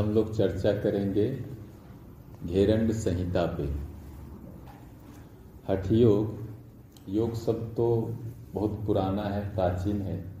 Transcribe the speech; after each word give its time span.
हम 0.00 0.10
लोग 0.10 0.36
चर्चा 0.36 0.72
करेंगे 0.72 1.44
घेरंड 2.46 2.92
संहिता 2.92 3.46
पे। 3.46 3.90
हठ 5.72 5.92
योग 5.92 6.50
योग 7.08 7.34
शब्द 7.34 7.74
तो 7.76 8.14
बहुत 8.52 8.82
पुराना 8.86 9.22
है, 9.22 9.54
प्राचीन 9.54 10.02
है, 10.02 10.32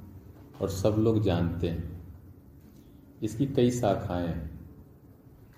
और 0.60 0.68
सब 0.68 0.96
लोग 0.98 1.22
जानते 1.22 1.68
हैं। 1.68 2.02
इसकी 3.22 3.46
कई 3.46 3.70
शाखाएँ 3.70 4.26
हैं। 4.26 4.60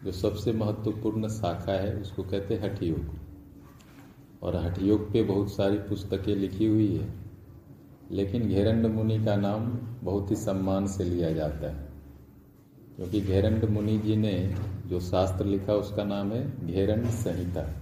जो 0.05 0.13
सबसे 0.13 0.53
महत्वपूर्ण 0.53 1.29
शाखा 1.29 1.73
है, 1.73 1.97
उसको 1.97 2.23
कहते 2.23 2.55
हैं 2.55 2.73
हठ 2.73 2.83
योग। 2.83 3.05
और 4.43 4.57
हठ 4.57 4.83
योग 4.83 5.13
पे 5.13 5.23
बहुत 5.23 5.53
सारी 5.53 5.79
पुस्तकें 5.79 6.37
लिखी 6.37 6.67
हुई 6.67 6.97
है, 6.97 7.15
लेकिन 8.11 8.49
घेरंड 8.49 8.87
मुनि 8.87 9.25
का 9.25 9.37
नाम 9.37 9.67
बहुत 10.03 10.31
ही 10.31 10.37
सम्मान 10.37 10.87
से 10.87 11.05
लिया 11.05 11.33
जाता 11.33 11.71
है। 11.71 11.92
क्योंकि 12.97 13.21
घेरंड 13.21 13.65
मुनि 13.65 13.99
जी 13.99 14.17
ने 14.17 14.55
जो 14.87 15.01
शास्त्र 15.01 15.45
लिखा 15.45 15.73
उसका 15.73 16.05
नाम 16.05 16.33
है 16.33 16.67
घेरंड 16.67 17.07
संहिता। 17.07 17.75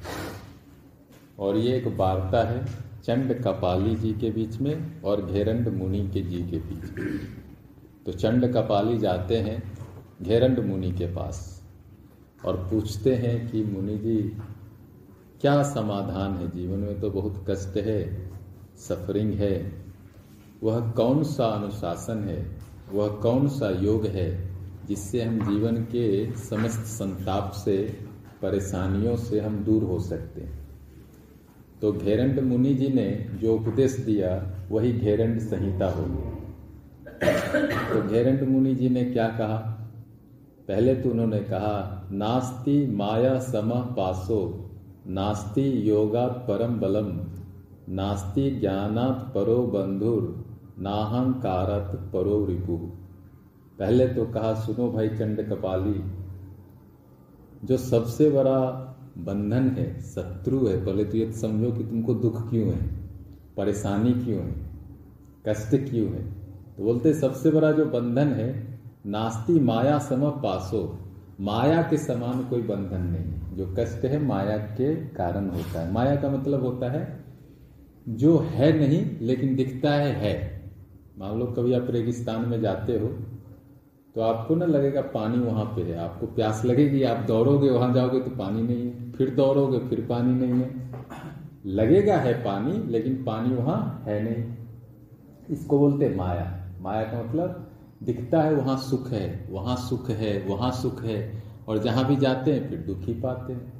और 1.38 1.56
ये 1.56 1.76
एक 1.76 1.86
वार्ता 1.86 2.48
है 2.48 2.64
चंड 3.04 3.44
कपाली 3.44 3.96
जी 3.96 4.12
के 4.12 4.30
बीच 4.30 4.56
में 4.56 5.02
और 5.02 5.26
घेरंड 5.26 5.68
मुनि 5.68 6.10
के 6.14 6.20
जी 6.20 6.42
के 6.42 6.58
बीच 6.58 6.98
में। 6.98 7.18
तो 8.06 8.12
चंड 8.12 8.54
कपाली 8.54 8.98
जाते 8.98 9.36
हैं 9.36 9.72
घेरंड 10.22 10.58
मुनि 10.58 10.92
के 10.92 11.06
पास 11.06 11.62
और 12.44 12.56
पूछते 12.56 13.14
हैं 13.14 13.50
कि 13.50 13.64
मुनि 13.64 13.98
जी, 13.98 14.36
क्या 15.40 15.62
समाधान 15.62 16.34
है? 16.34 16.50
जीवन 16.50 16.78
में 16.78 17.00
तो 17.00 17.10
बहुत 17.10 17.44
कष्ट 17.50 17.76
है 17.76 18.30
सफरिंग 18.76 19.34
है। 19.34 19.84
वह 20.62 20.90
कौन 20.90 21.22
सा 21.24 21.46
अनुशासन 21.46 22.18
है? 22.18 22.56
वह 22.92 23.08
कौन 23.08 23.48
सा 23.48 23.70
योग 23.70 24.06
है? 24.06 24.49
जिससे 24.88 25.22
हम 25.22 25.50
जीवन 25.50 25.76
के 25.76 26.34
समस्त 26.34 26.80
संताप 26.80 27.50
से, 27.50 27.98
परेशानियों 28.42 29.16
से 29.16 29.40
हम 29.40 29.56
दूर 29.64 29.84
हो 29.84 30.00
सकते 30.00 30.40
हैं। 30.40 30.68
तो 31.82 31.92
घेरंड 31.92 32.40
मुनि 32.40 32.74
जी 32.74 32.88
ने 32.88 33.26
जो 33.34 33.54
उपदेश 33.54 33.96
दिया, 33.96 34.58
वही 34.70 34.92
घेरंड 34.92 35.38
संहिता 35.38 35.86
होगी। 35.90 36.40
तो 37.92 38.08
घेरंड 38.08 38.48
मुनि 38.48 38.74
जी 38.74 38.88
ने 38.88 39.04
क्या 39.04 39.28
कहा? 39.28 39.76
पहले 40.68 40.94
तो 40.94 41.10
उन्होंने 41.10 41.38
कहा, 41.38 42.08
नास्ति 42.12 42.86
माया 42.86 43.38
सम 43.38 43.70
पासो, 43.70 44.70
नास्ति 45.06 45.90
योगात 45.90 46.30
परम 46.30 46.80
बलम, 46.80 47.20
नास्ति 47.94 48.50
ज्ञानात 48.50 49.32
परो 49.34 49.62
बंधुर, 49.66 50.44
नाहंकारत 50.78 52.12
परो 52.12 52.44
रिपु। 52.44 52.99
पहले 53.80 54.06
तो 54.08 54.24
कहा, 54.24 54.54
सुनो 54.54 54.90
भाई 54.92 55.08
चंड 55.08 55.48
कपाली, 55.48 56.04
जो 57.66 57.76
सबसे 57.76 58.30
बड़ा 58.30 58.86
बंधन 59.18 59.68
है, 59.68 60.00
शत्रु 60.00 60.66
है, 60.66 60.84
पहले 60.86 61.04
तो 61.04 61.18
ये 61.18 61.32
समझो 61.32 61.72
कि 61.72 61.84
तुमको 61.84 62.14
दुख 62.14 62.50
क्यों 62.50 62.68
है, 62.68 62.86
परेशानी 63.56 64.12
क्यों 64.12 64.42
है, 64.42 64.54
कष्ट 65.48 65.76
क्यों 65.90 66.08
है? 66.08 66.32
तो 66.76 66.84
बोलते, 66.84 67.14
सबसे 67.14 67.50
बड़ा 67.50 67.72
जो 67.72 67.86
बंधन 67.86 68.28
है, 68.28 68.80
नास्ति 69.06 69.60
माया 69.60 69.98
सम 69.98 70.30
पासो, 70.30 70.98
माया 71.40 71.82
के 71.82 71.96
समान 71.96 72.44
कोई 72.44 72.62
बंधन 72.62 73.00
नहीं 73.00 73.24
है। 73.24 73.56
जो 73.56 73.74
कष्ट 73.78 74.04
है, 74.04 74.22
माया 74.22 74.56
के 74.58 74.94
कारण 74.94 75.50
होता 75.50 75.80
है। 75.80 75.92
माया 75.92 76.16
का 76.16 76.30
मतलब 76.30 76.62
होता 76.62 76.90
है, 76.90 77.24
जो 78.08 78.38
है 78.38 78.78
नहीं, 78.78 79.20
लेकिन 79.20 79.56
दिखता 79.56 79.90
है 79.90 80.12
है। 80.12 80.62
मान 81.18 81.38
लो 81.38 81.46
कभी 81.46 81.72
आप 81.72 81.86
रेगिस्तान 81.90 82.48
में 82.48 82.60
जाते 82.60 82.92
हो 82.92 83.29
तो 84.14 84.20
आपको 84.20 84.54
ना 84.54 84.66
लगेगा 84.66 85.00
पानी 85.00 85.38
वहाँ 85.38 85.64
पे 85.64 85.82
है। 85.82 85.98
आपको 85.98 86.26
प्यास 86.26 86.64
लगेगी, 86.64 87.02
आप 87.02 87.24
दौड़ोगे, 87.26 87.70
वहाँ 87.70 87.94
जाओगे 87.94 88.20
तो 88.20 88.30
पानी 88.30 88.62
नहीं 88.62 88.86
है। 88.86 89.12
फिर 89.12 89.30
दौड़ोगे, 89.30 89.78
फिर 89.78 90.00
पानी 90.00 90.46
नहीं 90.46 90.62
है। 90.62 90.90
लगेगा 91.66 92.16
है 92.16 92.34
पानी, 92.34 92.92
लेकिन 92.92 93.14
पानी 93.14 93.54
वहाँ 93.54 94.04
है 94.06 94.22
नहीं। 94.22 94.54
इसको 95.50 95.78
बोलते 95.78 96.14
माया। 96.14 96.68
माया 96.80 97.02
का 97.02 97.22
मतलब 97.22 97.70
दिखता 98.02 98.42
है, 98.42 98.54
वहाँ 98.54 98.76
सुख 98.76 99.08
है, 99.08 99.48
वहाँ 99.50 99.76
सुख 99.76 100.10
है, 100.10 100.46
वहाँ 100.46 100.72
सुख 100.72 101.02
है। 101.02 101.42
और 101.68 101.78
जहाँ 101.78 102.06
भी 102.06 102.16
जाते 102.16 102.52
हैं, 102.52 102.70
फिर 102.70 102.78
दुख 102.78 103.00
ही 103.00 103.14
पाते 103.14 103.52
हैं। 103.52 103.72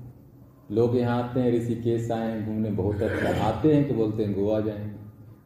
लोग 0.70 0.96
यहाँ 0.96 1.22
आते 1.22 1.40
हैं, 1.40 1.52
ऋषिकेश 1.52 2.10
आए 2.10 2.42
घूमने, 2.42 2.70
बहुत 2.70 3.02
अच्छा। 3.02 3.44
आते 3.44 3.74
हैं 3.74 3.88
तो 3.88 3.94
बोलते 3.94 4.24
हैं, 4.24 4.34
गोवा 4.34 4.60
जाएँगे। 4.60 4.99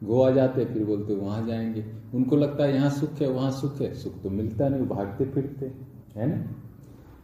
गोवा 0.05 0.31
जाते 0.31 0.65
फिर 0.65 0.85
बोलते 0.85 1.15
वहाँ 1.15 1.47
जाएँगे। 1.47 1.85
उनको 2.13 2.35
लगता 2.35 2.63
है, 2.63 2.75
यहाँ 2.75 2.89
सुख 2.89 3.13
है, 3.13 3.29
वहाँ 3.29 3.51
सुख 3.51 3.81
है। 3.81 3.93
सुख 3.93 4.23
तो 4.23 4.29
मिलता 4.29 4.69
नहीं 4.69 4.87
भागते 4.87 5.25
फिरते 5.25 5.71
है 6.19 6.37
ना? 6.37 6.55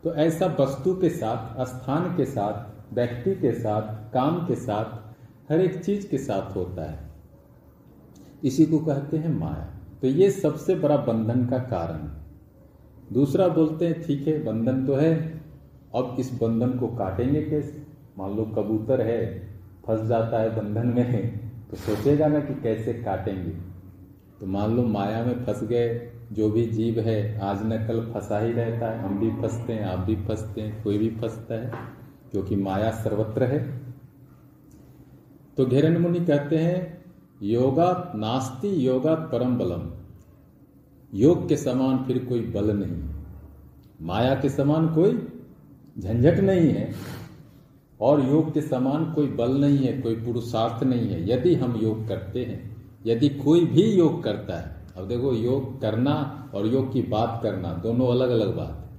तो 0.03 0.15
ऐसा 0.15 0.57
वस्तु 0.59 0.93
के 0.93 1.09
साथ, 1.09 1.65
स्थान 1.65 2.17
के 2.17 2.25
साथ, 2.25 2.71
व्यक्ति 2.93 3.35
के 3.35 3.51
साथ, 3.51 4.13
काम 4.13 4.47
के 4.47 4.55
साथ, 4.55 5.11
हर 5.51 5.61
एक 5.61 5.83
चीज़ 5.83 6.07
के 6.07 6.17
साथ 6.17 6.55
होता 6.55 6.91
है। 6.91 6.99
इसी 8.43 8.65
को 8.65 8.79
कहते 8.79 9.17
हैं 9.17 9.39
माया। 9.39 9.75
तो 10.01 10.07
ये 10.07 10.31
सबसे 10.31 10.75
बड़ा 10.75 10.97
बंधन 10.97 11.45
का 11.45 11.57
कारण 11.57 12.21
दूसरा 13.13 13.47
बोलते 13.47 13.87
हैं, 13.87 14.03
ठीक 14.03 14.27
है, 14.27 14.43
बंधन 14.43 14.85
तो 14.85 14.95
है, 14.95 15.41
अब 15.95 16.17
इस 16.19 16.33
बंधन 16.33 16.79
को 16.79 16.87
काटेंगे 16.87 17.41
कैसे? 17.41 17.83
मान 18.17 18.35
लो 18.35 18.45
कबूतर 18.45 19.01
है, 19.01 19.47
फंस 19.87 20.07
जाता 20.07 20.41
है 20.41 20.55
बंधन 20.55 20.87
में। 20.87 21.50
तो 21.71 21.77
सोचेगा 21.77 22.27
ना 22.27 22.39
कि 22.39 22.53
कैसे 22.61 22.93
काटेंगे। 22.93 23.51
तो 24.39 24.45
मान 24.45 24.75
लो 24.75 24.83
माया 24.83 25.23
में 25.25 25.45
फंस 25.45 25.63
गए, 25.63 26.11
जो 26.31 26.49
भी 26.49 26.65
जीव 26.65 26.99
है, 26.99 27.39
आज 27.39 27.59
न 27.63 27.87
कल 27.87 28.11
फंसा 28.13 28.39
ही 28.39 28.51
रहता 28.51 28.91
है। 28.91 28.99
हम 28.99 29.19
भी 29.19 29.29
फंसते 29.41 29.73
हैं, 29.73 29.85
आप 29.85 29.99
भी 29.99 30.15
फंसते 30.15 30.61
हैं, 30.61 30.83
कोई 30.83 30.97
भी 30.97 31.09
फंसता 31.09 31.55
है, 31.55 31.71
क्योंकि 32.31 32.55
माया 32.55 32.91
सर्वत्र 32.91 33.43
है। 33.43 33.81
तो 35.57 35.65
घेरन 35.65 35.97
मुनि 35.97 36.19
कहते 36.19 36.57
हैं 36.57 37.05
योगा 37.43 38.13
नास्ति 38.15 38.87
योगा 38.87 39.15
परम 39.15 39.57
बलम। 39.57 39.91
योग 41.13 41.49
के 41.49 41.57
समान 41.57 41.97
फिर 41.97 42.25
कोई 42.25 42.41
बल 42.41 42.77
नहीं। 42.77 43.09
माया 44.01 44.35
के 44.35 44.49
समान 44.49 44.87
कोई 44.95 45.27
झंझट 45.99 46.39
नहीं 46.39 46.69
है। 46.69 46.93
और 48.01 48.29
योग 48.29 48.53
के 48.53 48.62
समान 48.62 49.13
कोई 49.13 49.28
बल 49.28 49.51
नहीं 49.51 49.78
है, 49.78 50.01
कोई 50.01 50.16
पुरुषार्थ 50.16 50.84
नहीं 50.84 51.09
है। 51.09 51.31
यदि 51.31 51.56
हम 51.56 51.75
योग 51.75 52.07
करते 52.07 52.44
हैं, 52.44 52.88
यदि 53.06 53.29
कोई 53.29 53.66
भी 53.66 53.84
योग 53.84 54.23
करता 54.23 54.59
है, 54.59 54.88
अब 54.97 55.07
देखो 55.07 55.34
योग 55.34 55.81
करना 55.81 56.51
और 56.56 56.67
योग 56.67 56.94
की 56.94 57.01
बात 57.01 57.40
करना, 57.44 57.73
दोनों 57.73 58.07
अलग 58.07 58.29
अलग 58.29 58.56
बात 58.57 58.69
है। 58.69 58.91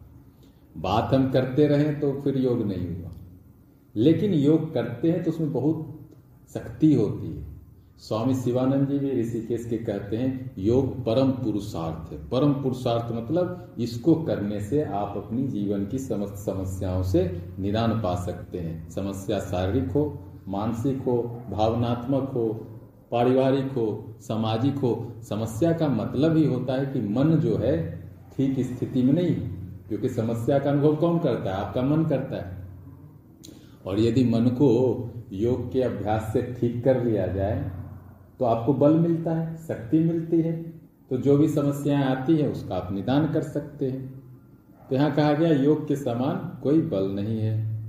बात 0.82 1.14
हम 1.14 1.30
करते 1.30 1.66
रहे 1.66 1.92
तो 1.94 2.12
फिर 2.12 2.38
योग 2.38 2.66
नहीं 2.66 2.96
हुआ। 2.96 3.10
लेकिन 3.96 4.34
योग 4.34 4.74
करते 4.74 5.10
हैं 5.10 5.24
तो 5.24 5.30
उसमें 5.30 5.52
बहुत 5.52 5.98
शक्ति 6.54 6.94
होती 6.94 7.36
है। 7.36 7.51
स्वामी 8.02 8.34
शिवानंद 8.34 8.88
जी 8.88 8.98
भी 8.98 9.20
ऋषिकेश 9.20 9.64
के 9.64 9.76
कहते 9.78 10.16
हैं, 10.16 10.54
योग 10.58 11.00
परम 11.00 11.30
पुरुषार्थ 11.30 12.12
है। 12.12 12.28
परम 12.28 12.52
पुरुषार्थ 12.52 13.12
मतलब 13.12 13.74
इसको 13.78 14.14
करने 14.14 14.60
से 14.60 14.82
आप 14.82 15.14
अपनी 15.16 15.48
जीवन 15.48 15.86
की 15.86 15.98
समस्त 15.98 16.34
समस्याओं 16.34 17.02
से 17.02 17.42
निदान 17.58 18.00
पा 18.00 18.14
सकते 18.14 18.58
हैं। 18.58 18.90
समस्या 18.90 19.38
शारीरिक 19.40 19.90
हो, 19.90 20.18
मानसिक 20.48 21.02
हो, 21.02 21.42
भावनात्मक 21.50 22.30
हो, 22.34 22.48
पारिवारिक 23.10 23.72
हो, 23.72 24.16
सामाजिक 24.20 24.74
हो, 24.74 25.12
समस्या 25.28 25.72
का 25.72 25.88
मतलब 25.88 26.36
ही 26.36 26.46
होता 26.46 26.72
है 26.72 26.86
कि 26.86 27.00
मन 27.00 27.24
जो 27.24 27.56
है 27.56 28.00
ठीक 28.36 28.60
स्थिति 28.60 29.02
में 29.02 29.12
नहीं 29.12 29.36
क्योंकि 29.88 30.08
समस्या 30.08 30.58
का 30.58 30.70
अनुभव 30.70 30.96
कौन 30.96 31.18
करता 31.18 31.50
है? 31.50 31.56
आपका 31.56 31.82
मन 31.82 32.04
करता 32.04 32.36
है। 32.36 32.68
और 33.86 34.00
यदि 34.00 34.24
मन 34.24 34.46
को 34.46 34.68
योग 35.32 35.72
के 35.72 35.82
अभ्यास 35.82 36.30
से 36.32 36.42
ठीक 36.42 36.84
कर 36.84 37.04
लिया 37.04 37.26
जाए 37.26 37.81
तो 38.42 38.46
आपको 38.46 38.74
बल 38.74 38.94
मिलता 38.94 39.32
है, 39.32 39.56
शक्ति 39.56 39.98
मिलती 39.98 40.40
है 40.40 40.52
तो 41.10 41.16
जो 41.16 41.36
भी 41.38 41.48
समस्याएँ 41.48 42.04
आती 42.04 42.36
है 42.36 42.48
उसका 42.48 42.76
आप 42.76 42.92
निदान 42.92 43.32
कर 43.32 43.42
सकते 43.42 43.90
हैं। 43.90 44.22
तो 44.90 44.96
यहाँ 44.96 45.14
कहा 45.14 45.32
गया, 45.32 45.52
योग 45.52 45.88
के 45.88 45.96
समान 45.96 46.62
कोई 46.62 46.80
बल 46.80 47.10
नहीं 47.10 47.40
है। 47.40 47.82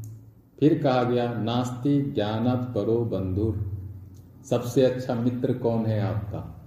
फिर 0.60 0.84
कहा 0.84 1.04
गया, 1.04 1.34
नास्ति 1.34 2.02
ज्ञानत 2.02 2.76
परो 2.76 2.98
बंधुर। 3.00 3.72
सबसे 4.50 4.86
अच्छा 4.86 5.16
मित्र 5.16 5.54
कौन 5.54 5.86
है 5.86 6.00
आपका? 6.02 6.64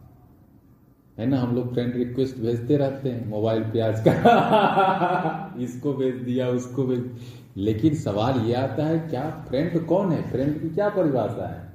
है 1.18 1.26
ना, 1.26 1.40
हम 1.40 1.56
लोग 1.56 1.72
फ्रेंड 1.72 1.96
रिक्वेस्ट 1.96 2.38
भेजते 2.38 2.76
रहते 2.76 3.08
हैं 3.08 3.28
मोबाइल 3.28 3.62
पे 3.62 3.80
आज 3.80 4.04
का 4.08 5.54
इसको 5.58 5.94
भेज 5.94 6.14
दिया, 6.14 6.48
उसको 6.48 6.84
भेज। 6.84 7.10
लेकिन 7.56 7.94
सवाल 7.94 8.34
ये 8.40 8.54
आता 8.54 8.86
है, 8.86 8.98
क्या 8.98 9.44
फ्रेंड 9.48 9.86
कौन 9.86 10.12
है? 10.12 10.30
फ्रेंड 10.30 10.62
की 10.62 10.70
क्या 10.70 10.88
परिभाषा 10.88 11.48
है? 11.48 11.72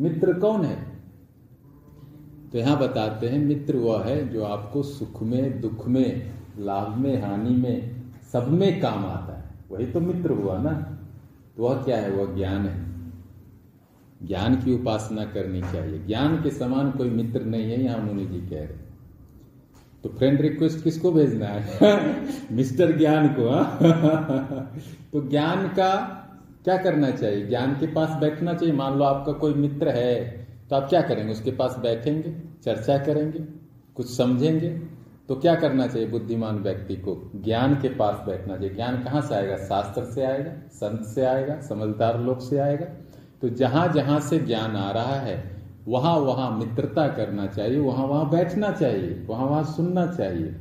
मित्र 0.00 0.32
कौन 0.32 0.64
है? 0.64 0.85
तो 2.52 2.58
यहाँ 2.58 2.78
बताते 2.78 3.28
हैं, 3.28 3.38
मित्र 3.38 3.76
वह 3.76 4.04
है 4.04 4.28
जो 4.28 4.44
आपको 4.44 4.82
सुख 4.82 5.22
में, 5.22 5.60
दुख 5.60 5.88
में, 5.88 6.30
लाभ 6.58 6.96
में, 6.98 7.22
हानि 7.22 7.56
में, 7.56 8.02
सब 8.32 8.48
में 8.48 8.80
काम 8.80 9.06
आता 9.06 9.36
है। 9.36 9.44
वही 9.70 9.86
तो 9.86 10.00
मित्र 10.00 10.30
हुआ 10.30 10.58
ना। 10.58 10.98
तो 11.56 11.62
वह 11.62 11.82
क्या 11.82 11.96
है? 11.96 12.10
वह 12.10 12.36
ज्ञान 12.36 12.66
है। 12.66 12.86
ज्ञान 14.26 14.54
की 14.54 14.74
उपासना 14.74 15.24
करनी 15.24 15.62
चाहिए। 15.62 15.98
ज्ञान 15.98 16.42
के 16.42 16.50
समान 16.50 16.90
कोई 16.90 17.10
मित्र 17.10 17.42
नहीं 17.42 17.62
है, 17.62 17.84
यहाँ 17.84 17.98
मुनि 17.98 18.26
जी 18.26 18.40
कह 18.40 18.58
रहे 18.58 18.86
तो 20.02 20.08
फ्रेंड 20.08 20.40
रिक्वेस्ट 20.40 20.84
किसको 20.84 21.12
भेजना 21.12 21.46
है? 21.46 21.68
मिस्टर 22.52 22.98
ज्ञान 22.98 23.28
को, 23.28 23.48
हा? 23.48 23.62
तो 25.12 25.28
ज्ञान 25.28 25.68
का 25.68 25.96
क्या 26.64 26.76
करना 26.76 27.10
चाहिए? 27.10 27.46
ज्ञान 27.46 27.72
के 27.72 27.86
पास 27.86 28.20
बैठना 28.20 28.54
चाहिए? 28.54 28.74
मान 28.74 28.98
लो 28.98 29.04
आपका 29.04 29.32
कोई 29.32 29.54
मित्र 29.54 29.88
है 29.88 30.45
तो 30.70 30.76
आप 30.76 30.88
क्या 30.88 31.02
करेंगे? 31.02 31.32
उसके 31.32 31.50
पास 31.50 31.76
बैठेंगे, 31.78 32.34
चर्चा 32.64 32.98
करेंगे, 32.98 33.38
कुछ 33.94 34.16
समझेंगे। 34.16 34.96
तो 35.28 35.34
क्या 35.34 35.54
करना 35.54 35.86
चाहिए 35.86 36.08
बुद्धिमान 36.08 36.56
व्यक्ति 36.58 36.96
को? 36.96 37.32
ज्ञान 37.44 37.74
के 37.74 37.88
पास 37.88 38.26
बैठना 38.26 38.56
चाहिए। 38.56 38.74
ज्ञान 38.74 39.02
कहाँ 39.02 39.22
से 39.22 39.34
आएगा? 39.34 39.56
शास्त्र 39.56 40.04
से 40.04 40.24
आएगा, 40.24 40.68
संत 40.68 41.02
से 41.02 41.24
आएगा, 41.24 41.60
समझदार 41.60 42.20
लोग 42.20 42.40
से 42.40 42.58
आएगा। 42.58 42.86
तो 43.42 43.48
जहाँ 43.48 43.92
जहाँ 43.92 44.20
से 44.20 44.38
ज्ञान 44.38 44.76
आ 44.76 44.90
रहा 44.90 45.14
है, 45.14 45.56
वहाँ 45.88 46.16
वहाँ 46.16 46.58
मित्रता 46.58 47.08
करना 47.08 47.46
चाहिए, 47.46 47.78
वहाँ 47.78 48.06
वहाँ 48.06 48.30
बैठना 48.30 48.70
चाहिए, 48.70 49.26
वहाँ 49.26 49.46
वहाँ 49.46 49.64
सुनना 49.64 50.06
चाहिए। 50.06 50.56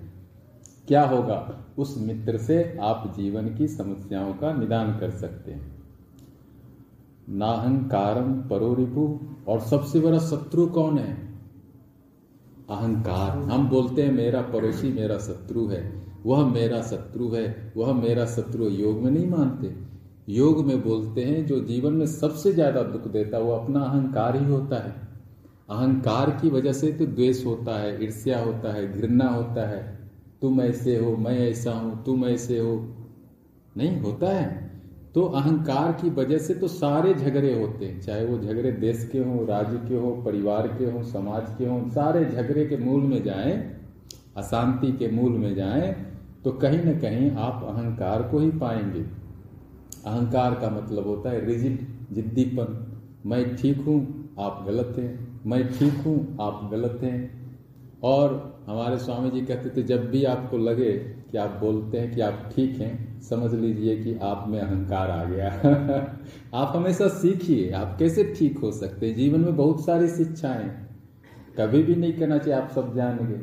क्या 0.87 1.03
होगा? 1.03 1.65
उस 1.77 1.95
मित्र 1.97 2.37
से 2.37 2.77
आप 2.81 3.13
जीवन 3.17 3.55
की 3.55 3.67
समस्याओं 3.67 4.33
का 4.33 4.53
निदान 4.53 4.99
कर 4.99 5.09
सकते 5.09 5.51
हैं। 5.51 5.74
नाहंकारम 7.29 8.33
परोरिपु 8.33 9.19
और 9.47 9.59
सबसे 9.59 9.99
बड़ा 9.99 10.19
शत्रु 10.19 10.67
कौन 10.67 10.97
है? 10.97 11.25
अहंकार। 12.69 13.37
हम 13.37 13.69
बोलते 13.69 14.03
हैं, 14.03 14.11
मेरा 14.11 14.41
पड़ोसी 14.41 14.93
मेरा 14.93 15.17
शत्रु 15.17 15.67
है। 15.67 16.03
वह 16.25 16.45
मेरा 16.45 16.81
शत्रु 16.81 17.29
है। 17.29 17.73
वह 17.77 17.93
मेरा 17.93 18.25
शत्रु 18.25 18.69
योग 18.69 19.01
में 19.01 19.11
नहीं 19.11 19.27
मानते। 19.27 19.75
योग 20.29 20.65
में 20.65 20.83
बोलते 20.83 21.23
हैं, 21.23 21.45
जो 21.45 21.59
जीवन 21.59 21.93
में 21.93 22.05
सबसे 22.05 22.53
ज़्यादा 22.53 22.83
दुख 22.83 23.07
देता 23.07 23.37
है, 23.37 23.43
वो 23.43 23.51
अपना 23.51 23.79
अहंकार 23.79 24.37
ही 24.37 24.45
होता 24.45 24.83
है। 24.83 24.91
अहंकार 25.69 26.29
की 26.29 26.49
वजह 26.49 26.73
से 26.73 26.91
तो 26.91 27.05
द्वेष 27.05 27.45
होता 27.45 27.79
है, 27.79 28.03
ईर्ष्या 28.03 28.43
होता 28.43 28.73
है, 28.73 29.01
घृणा 29.01 29.27
होता 29.27 29.69
है। 29.69 30.09
तुम 30.41 30.61
ऐसे 30.61 30.99
हो, 30.99 31.17
मैं 31.17 31.39
ऐसा 31.39 31.71
हूँ, 31.71 32.05
तुम 32.05 32.25
ऐसे 32.25 32.59
हो। 32.59 32.95
नहीं, 33.77 34.01
होता 34.01 34.27
है। 34.27 34.64
तो 35.15 35.21
अहंकार 35.21 35.91
की 35.91 36.09
वजह 36.09 36.37
से 36.37 36.53
तो 36.53 36.67
सारे 36.67 37.13
झगड़े 37.13 37.53
होते 37.61 37.85
हैं, 37.85 37.99
चाहे 38.01 38.25
वो 38.25 38.37
झगड़े 38.37 38.71
देश 38.71 39.09
के 39.11 39.19
हों, 39.19 39.45
राज्य 39.47 39.77
के 39.89 39.95
हो, 39.95 40.11
परिवार 40.25 40.67
के 40.67 40.85
हों, 40.85 41.03
समाज 41.03 41.55
के 41.57 41.65
हों, 41.65 41.89
सारे 41.89 42.25
झगड़े 42.25 42.65
के 42.65 42.77
मूल 42.77 43.01
में 43.01 43.23
जाएँ, 43.23 43.53
अशांति 44.37 44.91
के 44.91 45.11
मूल 45.11 45.31
में 45.31 45.55
जाएँ 45.55 45.93
तो 46.43 46.51
कहीं 46.51 46.83
ना 46.83 46.93
कहीं 46.93 47.31
आप 47.31 47.63
अहंकार 47.63 48.21
को 48.21 48.39
ही 48.39 48.49
पाएँगे। 48.51 48.99
अहंकार 50.05 50.53
का 50.53 50.69
मतलब 50.69 51.07
होता 51.07 51.29
है 51.29 51.45
रिजिड 51.45 51.87
जिद्दीपन। 52.11 52.75
मैं 53.25 53.55
ठीक 53.55 53.77
हूँ, 53.77 54.35
आप 54.39 54.65
गलत 54.67 54.95
हैं। 54.99 55.41
मैं 55.45 55.67
ठीक 55.69 55.93
हूँ, 56.05 56.37
आप 56.41 56.69
गलत 56.71 56.99
हैं। 57.03 57.17
और 58.03 58.54
हमारे 58.67 58.97
स्वामी 58.97 59.31
जी 59.31 59.41
कहते 59.41 59.69
थे, 59.69 59.83
जब 59.83 60.09
भी 60.09 60.23
आपको 60.23 60.57
लगे 60.57 60.91
कि 61.31 61.37
आप 61.37 61.49
बोलते 61.49 61.99
हैं 61.99 62.15
कि 62.15 62.21
आप 62.21 62.49
ठीक 62.55 62.77
हैं, 62.77 63.21
समझ 63.21 63.53
लीजिए 63.53 64.03
कि 64.03 64.15
आप 64.15 64.45
में 64.47 64.59
अहंकार 64.59 65.11
आ 65.11 65.23
गया। 65.23 65.49
आप 66.53 66.73
हमेशा 66.75 67.07
सीखिए, 67.07 67.71
आप 67.71 67.95
कैसे 67.99 68.35
ठीक 68.39 68.57
हो 68.57 68.71
सकते 68.71 69.07
हैं? 69.07 69.15
जीवन 69.15 69.39
में 69.39 69.55
बहुत 69.55 69.85
सारी 69.85 70.07
शिक्षाएँ। 70.07 70.87
कभी 71.57 71.83
भी 71.83 71.95
नहीं 71.95 72.13
करना 72.13 72.37
चाहिए, 72.37 72.59
आप 72.59 72.71
सब 72.71 72.95
जानेंगे, 72.95 73.37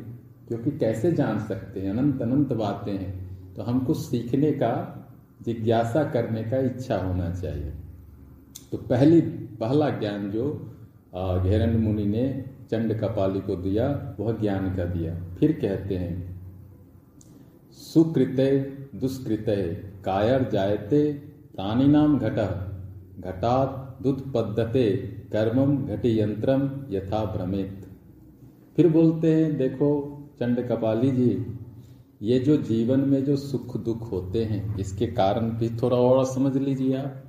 क्योंकि 0.47 0.71
कैसे 0.71 1.11
जान 1.11 1.39
सकते 1.39 1.79
हैं? 1.79 1.89
अनंत 1.89 2.21
अनंत 2.21 2.53
बातें 2.53 2.93
हैं। 2.93 3.23
तो 3.53 3.63
हमको 3.63 3.93
सीखने 3.93 4.51
का, 4.51 4.99
जिज्ञासा 5.41 6.03
करने 6.03 6.43
का 6.43 6.57
इच्छा 6.57 6.97
होना 6.97 7.29
चाहिए। 7.29 7.73
तो 8.71 8.77
पहली, 8.77 9.21
पहला 9.59 9.89
ज्ञान 9.89 10.31
जो 10.31 10.69
घेरन 11.13 11.75
मुनि 11.77 12.05
ने 12.05 12.45
चंड 12.71 12.93
कपाली 12.99 13.39
को 13.39 13.55
दिया, 13.55 14.15
वह 14.19 14.31
ज्ञान 14.31 14.75
का 14.75 14.85
दिया। 14.85 15.15
फिर 15.35 15.51
कहते 15.51 15.95
हैं, 15.95 16.41
सुकृत 17.71 18.39
दुष्कृत 18.95 19.45
कायर 20.05 20.49
जायते 20.49 21.01
नाम 21.59 22.17
घट, 22.19 22.39
घटात 23.19 23.97
दुत्पद्यते 24.01 24.91
कर्मम 25.31 25.75
घटी 25.87 26.19
यंत्रम 26.19 26.69
यथा 26.89 27.23
भ्रमित। 27.25 27.87
फिर 28.75 28.87
बोलते 28.87 29.33
हैं, 29.35 29.57
देखो 29.57 29.89
चंड 30.39 30.67
कपाली 30.69 31.11
जी, 31.11 31.45
ये 32.21 32.39
जो 32.39 32.57
जीवन 32.57 32.99
में 32.99 33.23
जो 33.25 33.35
सुख 33.35 33.77
दुख 33.77 34.11
होते 34.11 34.43
हैं, 34.45 34.77
इसके 34.77 35.07
कारण 35.07 35.49
भी 35.49 35.69
थोड़ा 35.69 35.97
और 35.97 36.25
समझ 36.25 36.55
लीजिए 36.57 36.95
आप। 36.97 37.23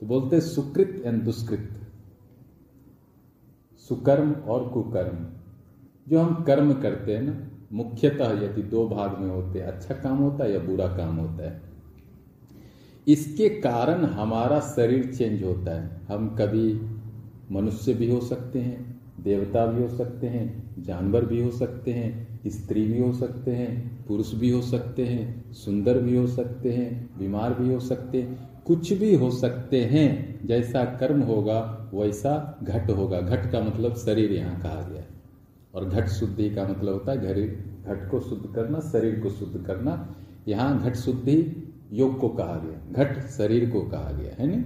तो 0.00 0.06
बोलते 0.06 0.40
सुकृत 0.40 1.02
एंड 1.06 1.22
दुष्कृत। 1.22 1.79
सुकर्म 3.90 4.32
और 4.32 4.68
कुकर्म। 4.68 5.26
जो 6.08 6.20
हम 6.20 6.44
कर्म 6.44 6.72
करते 6.72 7.14
हैं 7.14 7.22
ना, 7.22 7.50
मुख्यतः 7.72 8.44
यदि 8.44 8.62
दो 8.62 8.88
भाग 8.88 9.18
में 9.18 9.30
होते 9.30 9.58
हैं 9.58 9.66
अच्छा 9.66 9.94
काम 9.94 10.16
होता 10.16 10.44
है 10.44 10.52
या 10.52 10.58
बुरा 10.58 10.86
काम 10.86 11.16
होता 11.16 11.44
है। 11.44 11.62
इसके 13.08 13.48
कारण 13.48 14.04
हमारा 14.04 14.60
शरीर 14.60 15.14
चेंज 15.14 15.44
होता 15.44 15.82
है। 15.82 16.00
हम 16.08 16.28
कभी 16.28 16.80
मनुष्य 17.52 17.94
भी 17.94 18.10
हो 18.10 18.20
सकते 18.20 18.58
हैं, 18.58 19.00
देवता 19.20 19.66
भी 19.66 19.82
हो 19.82 19.88
सकते 19.88 20.26
हैं, 20.26 20.74
जानवर 20.82 21.24
भी 21.24 21.42
हो 21.42 21.50
सकते 21.50 21.92
हैं, 21.92 22.40
स्त्री 22.46 22.84
भी 22.84 23.00
हो 23.00 23.12
सकते 23.12 23.50
हैं, 23.50 24.04
पुरुष 24.06 24.34
भी 24.34 24.50
हो 24.50 24.62
सकते 24.62 25.04
हैं, 25.04 25.52
सुंदर 25.52 25.98
भी 25.98 26.16
हो 26.16 26.26
सकते 26.26 26.72
हैं, 26.72 27.18
बीमार 27.18 27.54
भी 27.54 27.74
हो 27.74 27.80
सकते 27.80 28.22
हैं, 28.22 28.48
कुछ 28.66 28.92
भी 28.92 29.14
हो 29.14 29.30
सकते 29.30 29.84
हैं, 29.84 30.40
जैसा 30.46 30.84
कर्म 30.84 31.20
होगा 31.20 31.79
वैसा 31.92 32.58
घट 32.62 32.90
होगा। 32.90 33.20
घट 33.20 33.50
का 33.52 33.60
मतलब 33.60 33.96
शरीर 33.96 34.32
यहाँ 34.32 34.60
कहा 34.60 34.82
गया 34.82 35.00
है। 35.00 35.08
और 35.74 35.84
घट 35.84 36.08
शुद्धि 36.10 36.48
का 36.50 36.66
मतलब 36.68 36.92
होता 36.92 37.12
है 37.12 37.18
घरी। 37.22 37.46
घट 37.46 38.10
को 38.10 38.20
शुद्ध 38.20 38.54
करना, 38.54 38.80
शरीर 38.82 39.20
को 39.20 39.30
शुद्ध 39.30 39.64
करना। 39.66 40.14
यहाँ 40.48 40.78
घट 40.80 40.96
शुद्धि 40.96 41.36
योग 41.92 42.18
को 42.20 42.28
कहा 42.30 42.56
गया 42.56 43.04
घट 43.04 43.20
शरीर 43.28 43.68
को 43.70 43.80
कहा 43.82 44.10
गया 44.12 44.34
है 44.34 44.46
ना 44.48 44.62